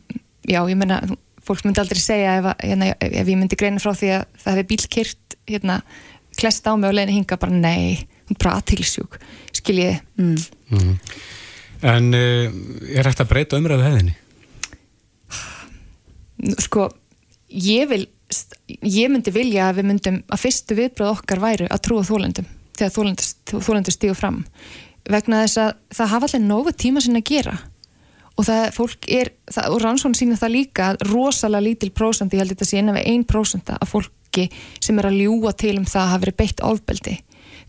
[0.44, 1.00] já, ég menna,
[1.44, 4.66] fólk myndi aldrei segja ef, hérna, ef ég myndi greina frá því að það hefði
[4.72, 5.78] bílkyrt hérna,
[6.38, 8.04] klest á mig og leina hinga bara nei
[8.40, 9.18] bara aðtilsjúk,
[9.52, 10.36] skiljiði mm.
[10.72, 10.94] mm.
[11.84, 12.48] En uh,
[12.96, 14.14] er þetta breyta umræðu hefðinni?
[16.64, 16.88] Sko
[17.48, 18.06] ég vil
[18.82, 22.94] ég myndi vilja að við myndum að fyrstu viðbröð okkar væru að trúa þólendum þegar
[23.62, 24.40] þólendur stígu fram.
[25.10, 27.54] Vegna þess að það hafa allir nógu tíma sinna að gera.
[28.34, 32.54] Og það fólk er, það, og rannsónu sína það líka rosalega lítil prósandi, ég held
[32.56, 34.48] þetta sé innan við 1% af fólki
[34.82, 37.14] sem er að ljúa til um það að hafa verið beitt ofbeldi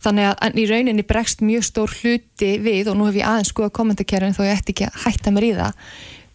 [0.06, 3.74] þannig að í rauninni bregst mjög stór hluti við og nú hef ég aðeins skoða
[3.76, 5.92] kommentarkerfin þó ég ætti ekki að hætta mér í það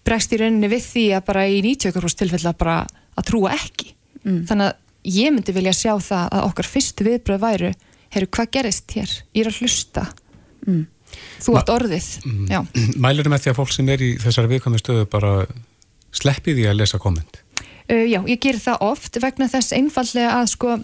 [0.07, 2.77] bregst í rauninni við því að bara í 90% tilfella bara
[3.19, 3.93] að trúa ekki
[4.25, 4.41] mm.
[4.49, 7.73] þannig að ég myndi vilja sjá það að okkar fyrstu viðbröð væru
[8.11, 10.07] heyrðu hvað gerist hér, ég er að hlusta
[10.67, 10.83] mm.
[11.45, 12.71] þú átt orðið mm.
[13.05, 15.35] Mælur með því að fólk sem er í þessari viðkvæmi stöðu bara
[16.17, 17.43] sleppi því að lesa komment
[17.91, 20.79] uh, Já, ég ger það oft vegna þess einfallega að sko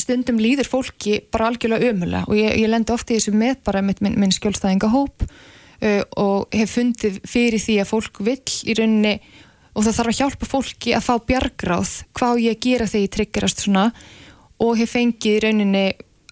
[0.00, 3.82] stundum líður fólki bara algjörlega ömulega og ég, ég lendi oft í þessu með bara
[3.84, 9.16] minn, minn skjólstæðinga hóp uh, og hef fundið fyrir því að fólk vill í rauninni
[9.76, 13.64] og það þarf að hjálpa fólki að fá bjargráð hvað ég gera þegar ég tryggirast
[13.64, 13.86] svona
[14.62, 15.86] og hef fengið í rauninni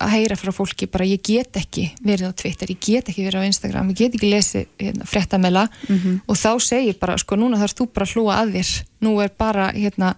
[0.04, 3.44] að heyra frá fólki bara ég get ekki verið á Twitter, ég get ekki verið
[3.44, 6.20] á Instagram ég get ekki lesið hérna, fréttamela mm -hmm.
[6.26, 9.30] og þá segir bara, sko núna þarfst þú bara að hlúa að þér, nú er
[9.38, 10.14] bara hérna,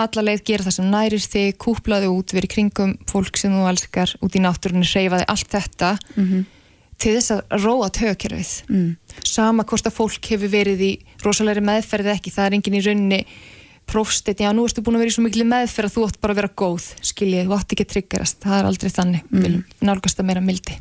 [0.00, 4.14] alla leið gera það sem nærir þig kúplaði út, verið kringum fólk sem þú elskar,
[4.24, 5.96] út í náttúrunni, reyfaði allt þetta.
[6.16, 6.44] Mm -hmm
[7.00, 8.88] til þess að róa tökjörfið mm.
[9.26, 10.92] sama hvort að fólk hefur verið í
[11.24, 13.20] rosalegri meðferð ekki, það er engin í raunni
[13.84, 16.34] prófsteit, já nú erstu búin að vera í svo miklu meðferð að þú ætti bara
[16.34, 19.26] að vera góð, skiljið þú ætti ekki að tryggarast, það er aldrei þannig.
[19.28, 19.58] Mm.
[19.84, 20.78] nálgast að meira mildi.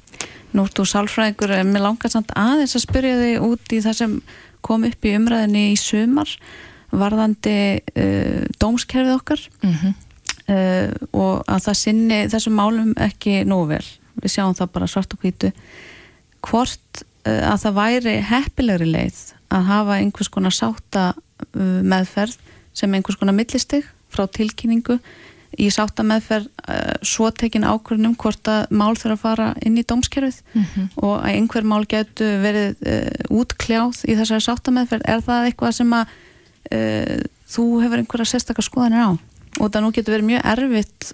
[0.54, 4.16] Nú ertu sálfræðingur, mér langar samt aðeins að spyrja þig út í það sem
[4.64, 6.32] kom upp í umræðinni í sumar
[6.94, 7.58] varðandi
[7.98, 9.94] uh, dómskerfið okkar mm -hmm.
[10.54, 13.86] uh, og að það sinni þessum málum ekki nóg vel,
[14.22, 15.52] við sjáum það bara svart og hvítu
[16.44, 19.20] hvort uh, að það væri heppilegri leið
[19.54, 22.40] að hafa einhvers konar sáta uh, meðferð
[22.74, 25.00] sem einhvers konar millistig frá tilkynningu
[25.62, 29.86] í sáta meðferð uh, svo tekin ákvörnum hvort að mál þurfa að fara inn í
[29.86, 30.88] dómskerfið mm -hmm.
[31.06, 32.76] og að einhver mál getur verið
[33.30, 36.16] útkljáð í þessari sáta meðferð er það eitthvað sem að
[36.72, 39.12] þú hefur einhverja sérstakar skoðanir á.
[39.62, 41.10] Og það nú getur verið mjög erfitt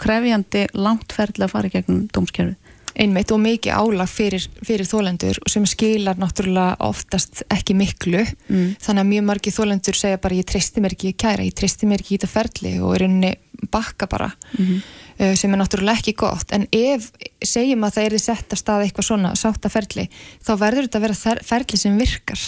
[0.00, 2.56] krefjandi langtferðilega að fara í gegnum dómskerfið.
[3.00, 8.24] Einmitt og mikið álag fyrir, fyrir þólendur sem skilar náttúrulega oftast ekki miklu.
[8.48, 8.74] Mm.
[8.82, 11.86] þannig að mjög margir þólendur segja bara ég tristi mér ekki í kæra, ég tristi
[11.86, 13.32] mér ekki í þetta ferli og er rauninni
[13.70, 14.32] bakka bara.
[14.58, 14.82] Mhm.
[15.20, 16.52] uh, sem er náttúrulega ekki gott.
[16.52, 17.10] En ef
[17.44, 20.08] segjum að það er þið sett að staða eitthvað svona sáttaferli
[20.42, 22.40] þá verður þetta að vera ferli sem virkar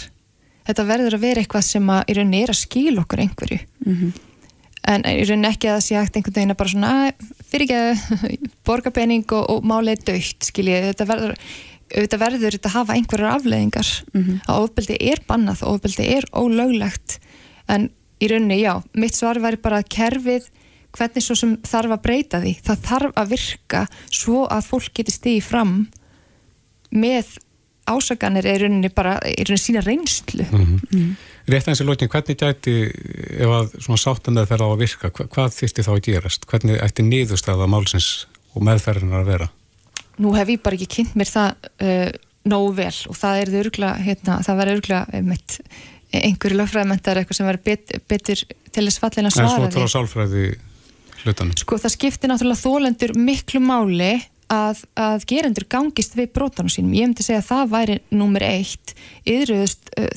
[0.68, 3.58] þetta verður að vera eitthvað sem að í rauninni er að skil okkur einhverju.
[3.86, 4.12] Mhm.
[4.92, 6.94] en í rauninni ekki að það sé hægt einhvern veginn að bara svona
[7.52, 11.36] fyrir ekki borga pening og, og málið er dögt skiljið, þetta verður
[11.92, 13.90] þetta verður þetta að hafa einhverjar afleðingar
[14.48, 17.18] að ofbeldi er bannað og ofbeldi er ólöglegt.
[17.68, 17.90] En
[18.22, 20.48] í rauninni já, mitt svar væri bara að kerfið
[20.92, 23.82] hvernig svo sem þarf að breyta því það þarf að virka
[24.12, 25.74] svo að fólk geti stigið fram
[26.92, 27.36] með
[27.90, 30.46] ásaganir er rauninni bara, er rauninni sína reynslu
[31.50, 32.76] Rétt eins og lókin, hvernig gæti
[33.42, 36.46] ef að svona sáttan meðferð á að virka hva, hvað þyrsti þá að gerast?
[36.46, 39.48] Hvernig ætti niðurstaða málsins og meðferðinar að vera?
[40.20, 42.10] nú hef ég bara ekki kynnt mér það uh,
[42.48, 45.56] nógu vel og það er örgla, hérna, það verður örgla einmitt,
[46.12, 49.78] einhverju lögfræðmentar eitthvað sem verður bet, betur til þess fallin að En svo svara frá
[49.78, 50.46] því sálfræði
[51.22, 51.56] hlutanum.
[51.62, 54.12] sko það skiptir náttúrulega þólendur miklu máli
[54.52, 56.92] að, að gerendur gangist við brótanum sínum.
[56.96, 58.94] Ég myndi segja að það væri númer eitt.
[59.28, 60.10] Yðruðust uh,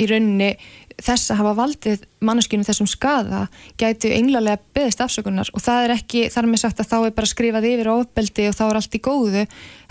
[0.00, 0.54] í rauninni
[0.94, 3.46] þess að hafa valdið manneskinu þessum skada
[3.80, 5.50] gætu englarlega beðist afsökunar.
[5.54, 8.56] Og það er ekki, þar með sagt að þá er bara skrifað yfir ofbeldi og
[8.56, 9.44] þá er allt í góðu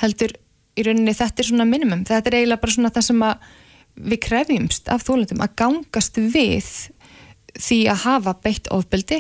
[0.04, 0.38] heldur
[0.74, 3.52] í rauninni þetta er svona minimum, þetta er eiginlega bara svona það sem að
[3.94, 6.70] við krefjumst af þólendum að gangast við
[7.54, 9.20] því að hafa beitt ofbeldi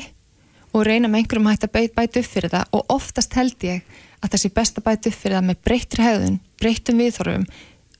[0.74, 2.72] og reyna með einhverjum hægt að bæta bæt upp fyrir það.
[2.74, 6.04] Og oftast held ég að það sé best að bæta upp fyrir það með breytri
[6.08, 7.46] hegðun, breytum viðþorfum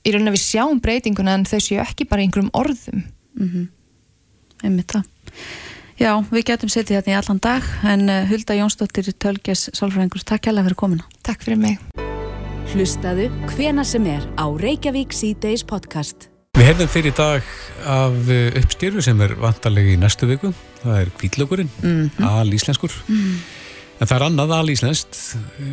[0.04, 3.04] í rauninni að við sjáum breytinguna en þau séu ekki bara einhverjum orðum
[3.34, 3.68] Mhm.
[4.64, 5.04] einmitt það
[5.98, 10.46] Já, við getum setið hérna í allan dag en uh, Hulda Jónsdóttir Tölges Sálfræðingur, takk
[10.48, 11.78] hérlega fyrir komuna Takk fyrir mig
[12.74, 16.28] Hlustaðu hvena sem er á Reykjavík C-Days podcast.
[16.56, 17.42] Við hefðum fyrir í dag
[17.86, 20.50] af uh, uppstyrfu sem er vantarlega í næstu viku.
[20.82, 22.24] Það er kvítlökurinn, Mhm.
[22.24, 22.90] alíslenskur.
[24.04, 25.16] En það er annað alíslenskt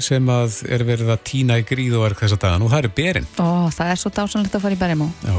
[0.05, 2.91] sem að er verið að týna í gríð og erk þessa dagan og það eru
[2.95, 3.25] berin.
[3.43, 5.33] Ó, það er svo dásanlegt að fara í Berjamó Já.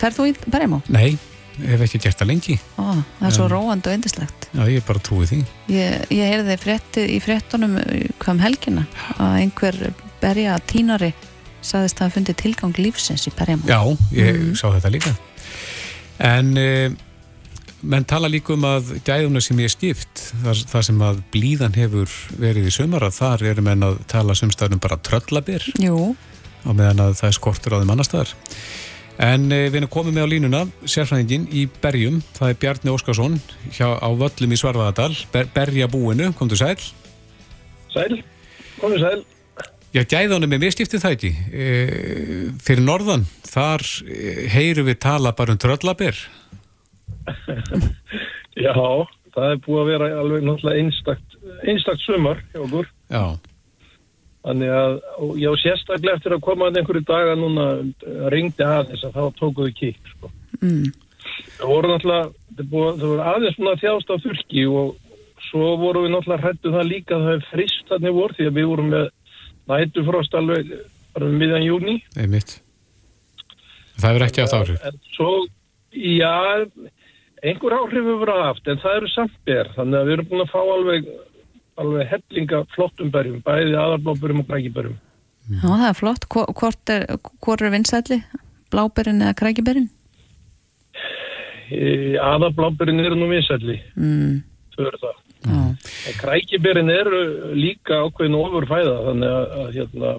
[0.00, 0.80] Ferð þú í Berjamó?
[0.90, 1.12] Nei,
[1.60, 2.56] hef ekki gert það lengi.
[2.82, 2.86] Ó,
[3.20, 5.38] það er svo En- róandi og indislegt Já, ég bara trúi því.
[5.70, 8.86] Ég, ég heyrði frétti, í fréttunum uh, hvað um helgina
[9.22, 9.80] að einhver
[10.24, 11.12] berja tínari
[11.62, 13.78] sagðist að hafa fundið tilgang lífsins í Berjamó Já,
[14.18, 14.54] ég Mhm.
[14.58, 15.14] sá þetta líka.
[16.18, 16.90] En uh,
[17.86, 22.10] menn tala líka um að gæðuna sem ég skipt, þar, þar sem að blíðan hefur
[22.40, 26.14] verið í sömara, þar eru menn að tala sumstæðum bara tröllabir Jú,
[26.66, 28.34] á meðan að það er skortur á þeim annar staðar.
[29.26, 33.38] En uh, við erum komið með á línuna, sérfræðingin í Berjum, það er Bjarni Óskarsson
[33.70, 36.76] hjá, á völlum í Svarfaðadal, ber, Berja búinu, komdu sæl.
[37.94, 38.20] Sæl,
[38.82, 39.24] komið sæl.
[39.96, 41.30] Já, gæðunum er viðskiptið það ekki.
[41.56, 41.66] E,
[42.60, 46.18] fyrir norðan, þar e, heyrum við tala bara um tröllabir.
[48.66, 48.74] Já,
[49.34, 51.36] það er búið að vera alveg náttúrulega einstakt,
[51.66, 52.90] einstakt sumar hjá okkur.
[53.12, 53.24] Já,
[54.46, 54.92] Þannig að,
[55.24, 57.64] og ég á sérstaklega eftir að koma að einhverju daga núna,
[58.30, 60.30] ringdi aðeins að þá tókuðu kík, sko.
[60.60, 60.92] mm.
[61.56, 64.92] Það voru náttúrulega, það voru, það voru aðeins svona þjást á fylki og
[65.48, 68.60] svo voru við náttúrulega hrættu það líka að það er frist þannig voru því að
[68.60, 69.10] við vorum með
[69.72, 70.72] nætufrost alveg
[71.16, 71.96] bara um miðjan júni.
[72.14, 72.56] einmitt.
[73.96, 74.86] Það hefur ekki haft áhrif.
[74.86, 75.32] En svo,
[75.90, 76.34] já,
[77.44, 80.44] einhver áhrif hefur verið haft, en það eru samt ber, þannig að við erum búin
[80.46, 81.08] að fá alveg,
[81.82, 84.96] alveg hellinga flottum berjum, bæði aðarblóburum og krækiberjum.
[85.46, 87.04] Já, það er flott Hvor- Hvort er,
[87.62, 88.22] er vinsælli?
[88.72, 89.88] Bláberin eða krækiberin?
[92.22, 94.42] Aðarblóburin eru nú vinsælli, Mm.
[94.76, 95.22] þau eru það.
[96.20, 97.20] Krækiberin eru
[97.54, 100.14] líka ákveðin ofurfæða, þannig að, að hérna,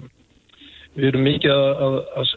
[0.98, 2.28] við erum mikið að, að,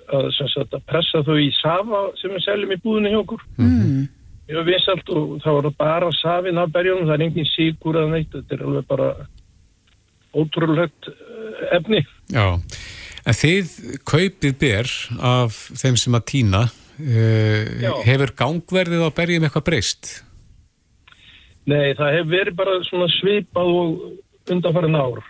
[0.75, 3.43] að pressa þau í safa sem við seljum í búðinu hjá okkur.
[3.59, 4.09] mm.
[4.51, 8.57] Mjög vinsælt og það bara safin af berjunum, það er engin síkur eða neitt, þetta
[8.57, 9.11] er alveg bara
[10.35, 12.01] ótrúlegt eh, efni.
[12.35, 13.77] Já, en þið
[14.11, 14.91] kaupið ber
[15.31, 20.13] af þeim sem að týna, uh, hefur gangverðið á berjum eitthvað breyst?
[21.71, 25.21] Nei, það hefur verið bara svona svipað og undanfærin ár.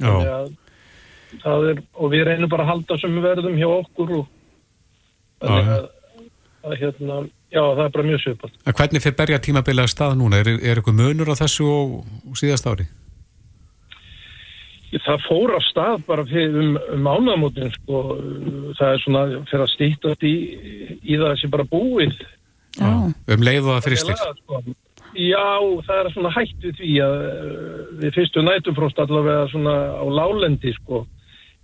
[0.00, 3.68] Þannig Já, að það er, og við reynum bara að halda sem við verðum hjá
[3.68, 4.26] okkur og
[5.44, 5.86] þannig að,
[6.66, 7.16] að hérna,
[7.54, 8.54] já, það er bara mjög svipað.
[8.66, 10.40] en hvernig fyrir berja tímabilið að stað núna?
[10.42, 12.88] Er, er eitthvað munur á þessu og, og síðast ári?
[14.96, 18.02] Það fór af stað bara fyrir um, um ánægumótin, sko,
[18.78, 20.34] það er svona fyrir að stýttast í,
[21.02, 22.14] í það sem bara búið.
[22.76, 22.92] Já.
[23.04, 24.22] Um leið og það fristir?
[24.40, 24.62] Sko.
[25.16, 25.48] Já,
[25.88, 30.72] það er svona hætt við því að uh, við fyrstu nætufrost allavega svona á lálendi
[30.76, 31.04] sko.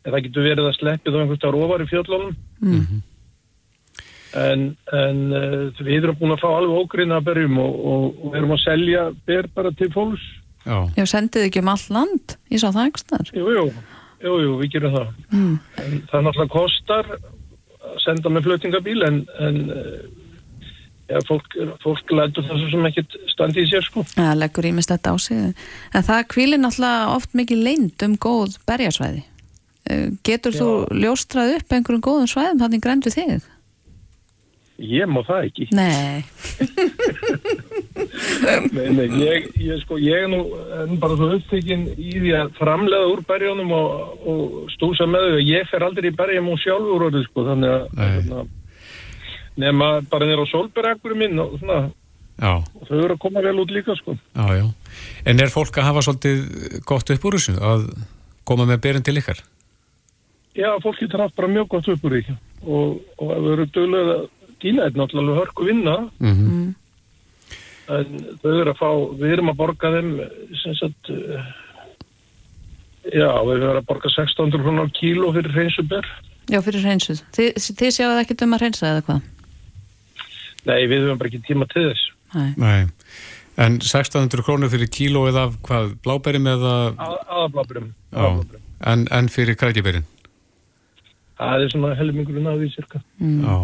[0.02, 2.36] En það getur verið að sleppið á einhvers staðar ofar í fjöllunum.
[2.62, 3.02] Mm.
[4.38, 4.62] En,
[4.96, 8.54] en uh, við erum búin að fá alveg ógrinna að berjum og, og, og erum
[8.56, 10.24] að selja ber bara til fólks.
[10.62, 10.78] Já.
[10.96, 13.32] Já, sendið ekki um all land, ég sá það ekki staðar.
[13.36, 13.66] Jú, jú,
[14.22, 15.12] jú, jú, við gerum það.
[15.34, 15.54] Mm.
[15.82, 20.22] En það náttúrulega kostar að senda með flutningabíl en, en uh,
[21.10, 24.04] ja, fólk, fólk lætur þessu sem ekkert standi í sér sko.
[24.14, 25.52] Það leggur ímislegt á sig.
[25.92, 29.24] En það kvílir náttúrulega oft mikið leind um góð berjasvæði.
[29.90, 33.50] Eh, Getur þú ljóstrað upp einhverjum góðum svæðum þannig grænt við þig?
[34.80, 35.66] Ég má það ekki.
[35.76, 36.22] Nei.
[38.72, 42.52] Nei, nei, ég, ég, sko, ég er nú er bara svo upptekinn í því að
[42.58, 45.40] framlega úr berjónum og, og stúsa með þau.
[45.46, 48.44] Ég fer aldrei í berjum og sjálfur orðið, sko, þannig að hérna,
[49.62, 51.78] nema bara nýra á solberrakkurum minn og svona,
[52.42, 54.16] Já, og þau eru að koma vel út líka, sko.
[54.34, 54.66] já, já.
[55.28, 56.38] En er fólk að hafa svolítið
[56.88, 57.88] gott upp úr þessu að
[58.48, 59.42] koma með berin til ykkar?
[60.58, 63.66] Já, fólk getur haft bara mjög gott upp úr því og, og ef þau eru
[63.74, 64.24] dögulega að
[64.62, 66.70] dýna þetta náttúrulega hörku vinna Mm
[67.90, 68.88] en þau eru að fá,
[69.18, 70.12] við erum að borga þeim
[70.60, 71.48] sem sagt uh,
[73.10, 76.06] já, við erum að borga 1600 krónar á kíló fyrir hreinsuber
[76.50, 77.20] Já, fyrir hreinsuð.
[77.36, 79.20] Þið, þið sjáðu ekki um að hreinsa eða hvað?
[80.66, 82.48] Nei, við höfum bara ekki tíma til þess Nei.
[82.56, 82.80] Nei.
[83.60, 86.76] En 1600 krónur fyrir kílóið af hvað, bláberim eða...
[87.02, 88.26] aðablaburum Já,
[88.88, 90.08] en, en fyrir krækjaberin?
[91.42, 93.44] það er svona helmingurinn af því cirka Mm.
[93.44, 93.56] Já.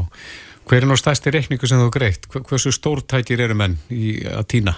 [0.68, 2.26] Hver er nú stærsti reikningu sem þú greitt?
[2.32, 4.74] Hver- Hversu stórtækir eru menn í að týna?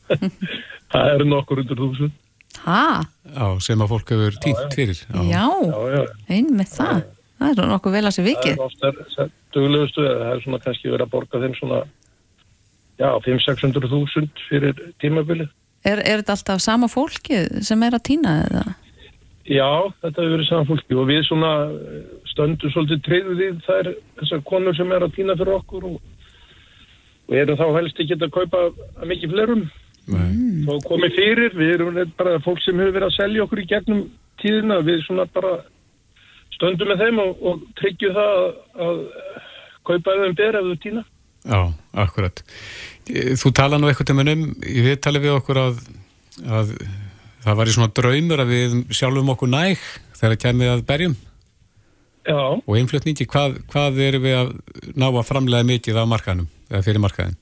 [0.92, 2.16] það eru nokkur undir þúsund
[2.66, 3.00] Ha?
[3.30, 4.98] Já, sem að fólk hefur týnt fyrir.
[5.30, 5.44] Já,
[5.94, 6.00] já.
[6.34, 7.04] einmitt það.
[7.40, 8.56] Það er nokkuð vel að það vikið.
[8.58, 11.78] er ofta duglegustu það er svona kannski verið að borga þeim svona
[13.00, 15.48] já, 5-600 þúsund fyrir tímabilið
[15.88, 18.64] Er, er þetta alltaf sama fólkið sem er að týna eða?
[19.48, 19.70] Já,
[20.02, 23.92] þetta hefur verið saman fólki og við svona eh, stöndum svolítið treyðu því það er
[24.20, 26.00] þessar konur sem er að týna fyrir okkur og,
[27.30, 29.64] og erum þá helst ekki að kaupa að mikið flerum
[30.10, 30.64] Mm.
[30.66, 34.00] þó komið fyrir, við erum bara fólk sem hefur verið að selja okkur í gegnum
[34.42, 35.52] tíðina, við svona bara
[36.56, 38.48] stöndum með þeim og, og tryggjum það að,
[38.86, 39.02] að
[39.86, 41.04] kaupa ef þeim ber ef þau týna
[41.40, 41.60] Já,
[41.96, 42.42] akkurat.
[43.40, 45.78] Þú tala nú eitthvað til um, ég við tala við okkur að,
[46.44, 46.74] að
[47.44, 49.84] það var í svona draumur að við sjálfum okkur næg
[50.20, 51.18] þegar kemið að berjum
[52.28, 52.40] Já.
[52.60, 54.50] og innflutningi, hvað, hvað erum við að
[55.00, 57.38] ná að framlega mikið af markaðnum eða fyrir markaðin?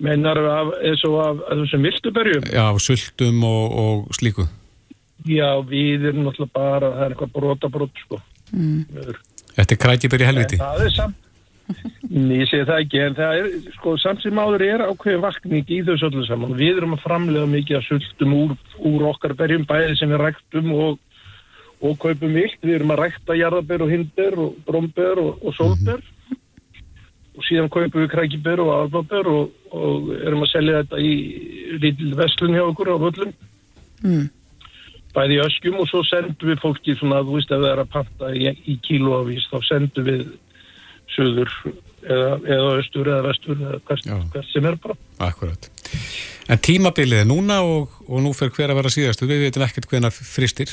[0.00, 2.46] Meinar við af, eins og af, af þessum viltuberjum?
[2.54, 4.46] Já, sultum og, og slíku.
[5.28, 8.20] Já, við erum náttúrulega bara, það er eitthvað brota brot, sko.
[8.54, 9.10] Mm.
[9.58, 10.60] Þetta er krækibir í helviti.
[10.60, 11.18] En það er samt,
[12.10, 15.80] ég segi það ekki, en það er, sko, samt sem áður er ákveðin vakning í
[15.86, 16.56] þessu öllu saman.
[16.58, 18.56] Við erum að framlega mikið að sultum úr,
[18.90, 20.98] úr okkar berjum, bæði sem við ræktum og,
[21.80, 22.58] og kaupum vilt.
[22.64, 26.02] Við erum að rækta jarðaber og hindber og bromber og, og sólber.
[27.38, 31.14] Og síðan kaupum við krækiber og aðbaber og, og erum að selja þetta í
[31.80, 33.32] lítil vestlun hjá okkur á völlum.
[34.02, 34.28] Mm.
[35.10, 37.92] Bæði í öskjum og svo sendum við fólki svona, þú veist, ef það er að
[37.94, 40.28] panta í, í kílóavís, þá sendum við
[41.14, 41.54] söður
[42.02, 44.98] eða, eða östur eða vestur eða hvert, hvert sem er bara.
[45.26, 45.70] Akkurat.
[46.50, 49.28] En tímabilið er núna og, og nú fer hver að vera síðastu.
[49.30, 50.72] Við veitum ekkert hvenar fristir.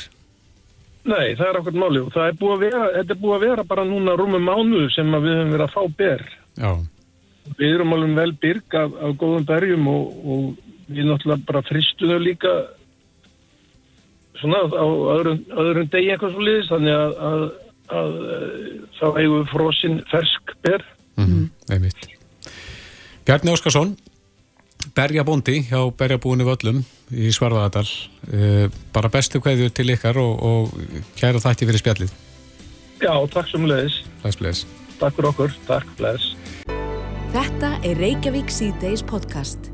[1.08, 3.44] Nei, það er okkur máli og það er búið að vera, þetta er búið að
[3.46, 6.24] vera bara núna rúmum mánuðu sem við höfum verið að fá ber.
[6.58, 6.72] Já.
[7.58, 10.42] Við erum alveg vel byrg af, af góðum berjum og, og
[10.88, 12.52] við náttúrulega bara fristu þau líka
[14.38, 17.46] svona á öðrum, öðrum degi eitthvað svo liðis þannig að, að,
[17.92, 18.44] að, að
[18.98, 20.84] þá eigum við frosinn fersk ber.
[21.18, 21.48] Mm.
[21.72, 22.06] Einmitt.
[23.28, 23.96] Bjarni Óskarsson,
[24.96, 26.82] berjabóndi hjá berjabúinu völlum
[27.12, 27.86] í Svarfaðardal.
[28.28, 32.14] Uh, bara bestu kveðju til ykkar og, og kæra þætti fyrir spjallið.
[32.98, 33.64] Já, takk sem.
[33.68, 34.66] Bless, bless.
[34.98, 35.58] Takk fyrir okkur.
[35.68, 36.34] Takk, bless.
[37.34, 39.70] Þetta er Reykjavík C-Days podcast.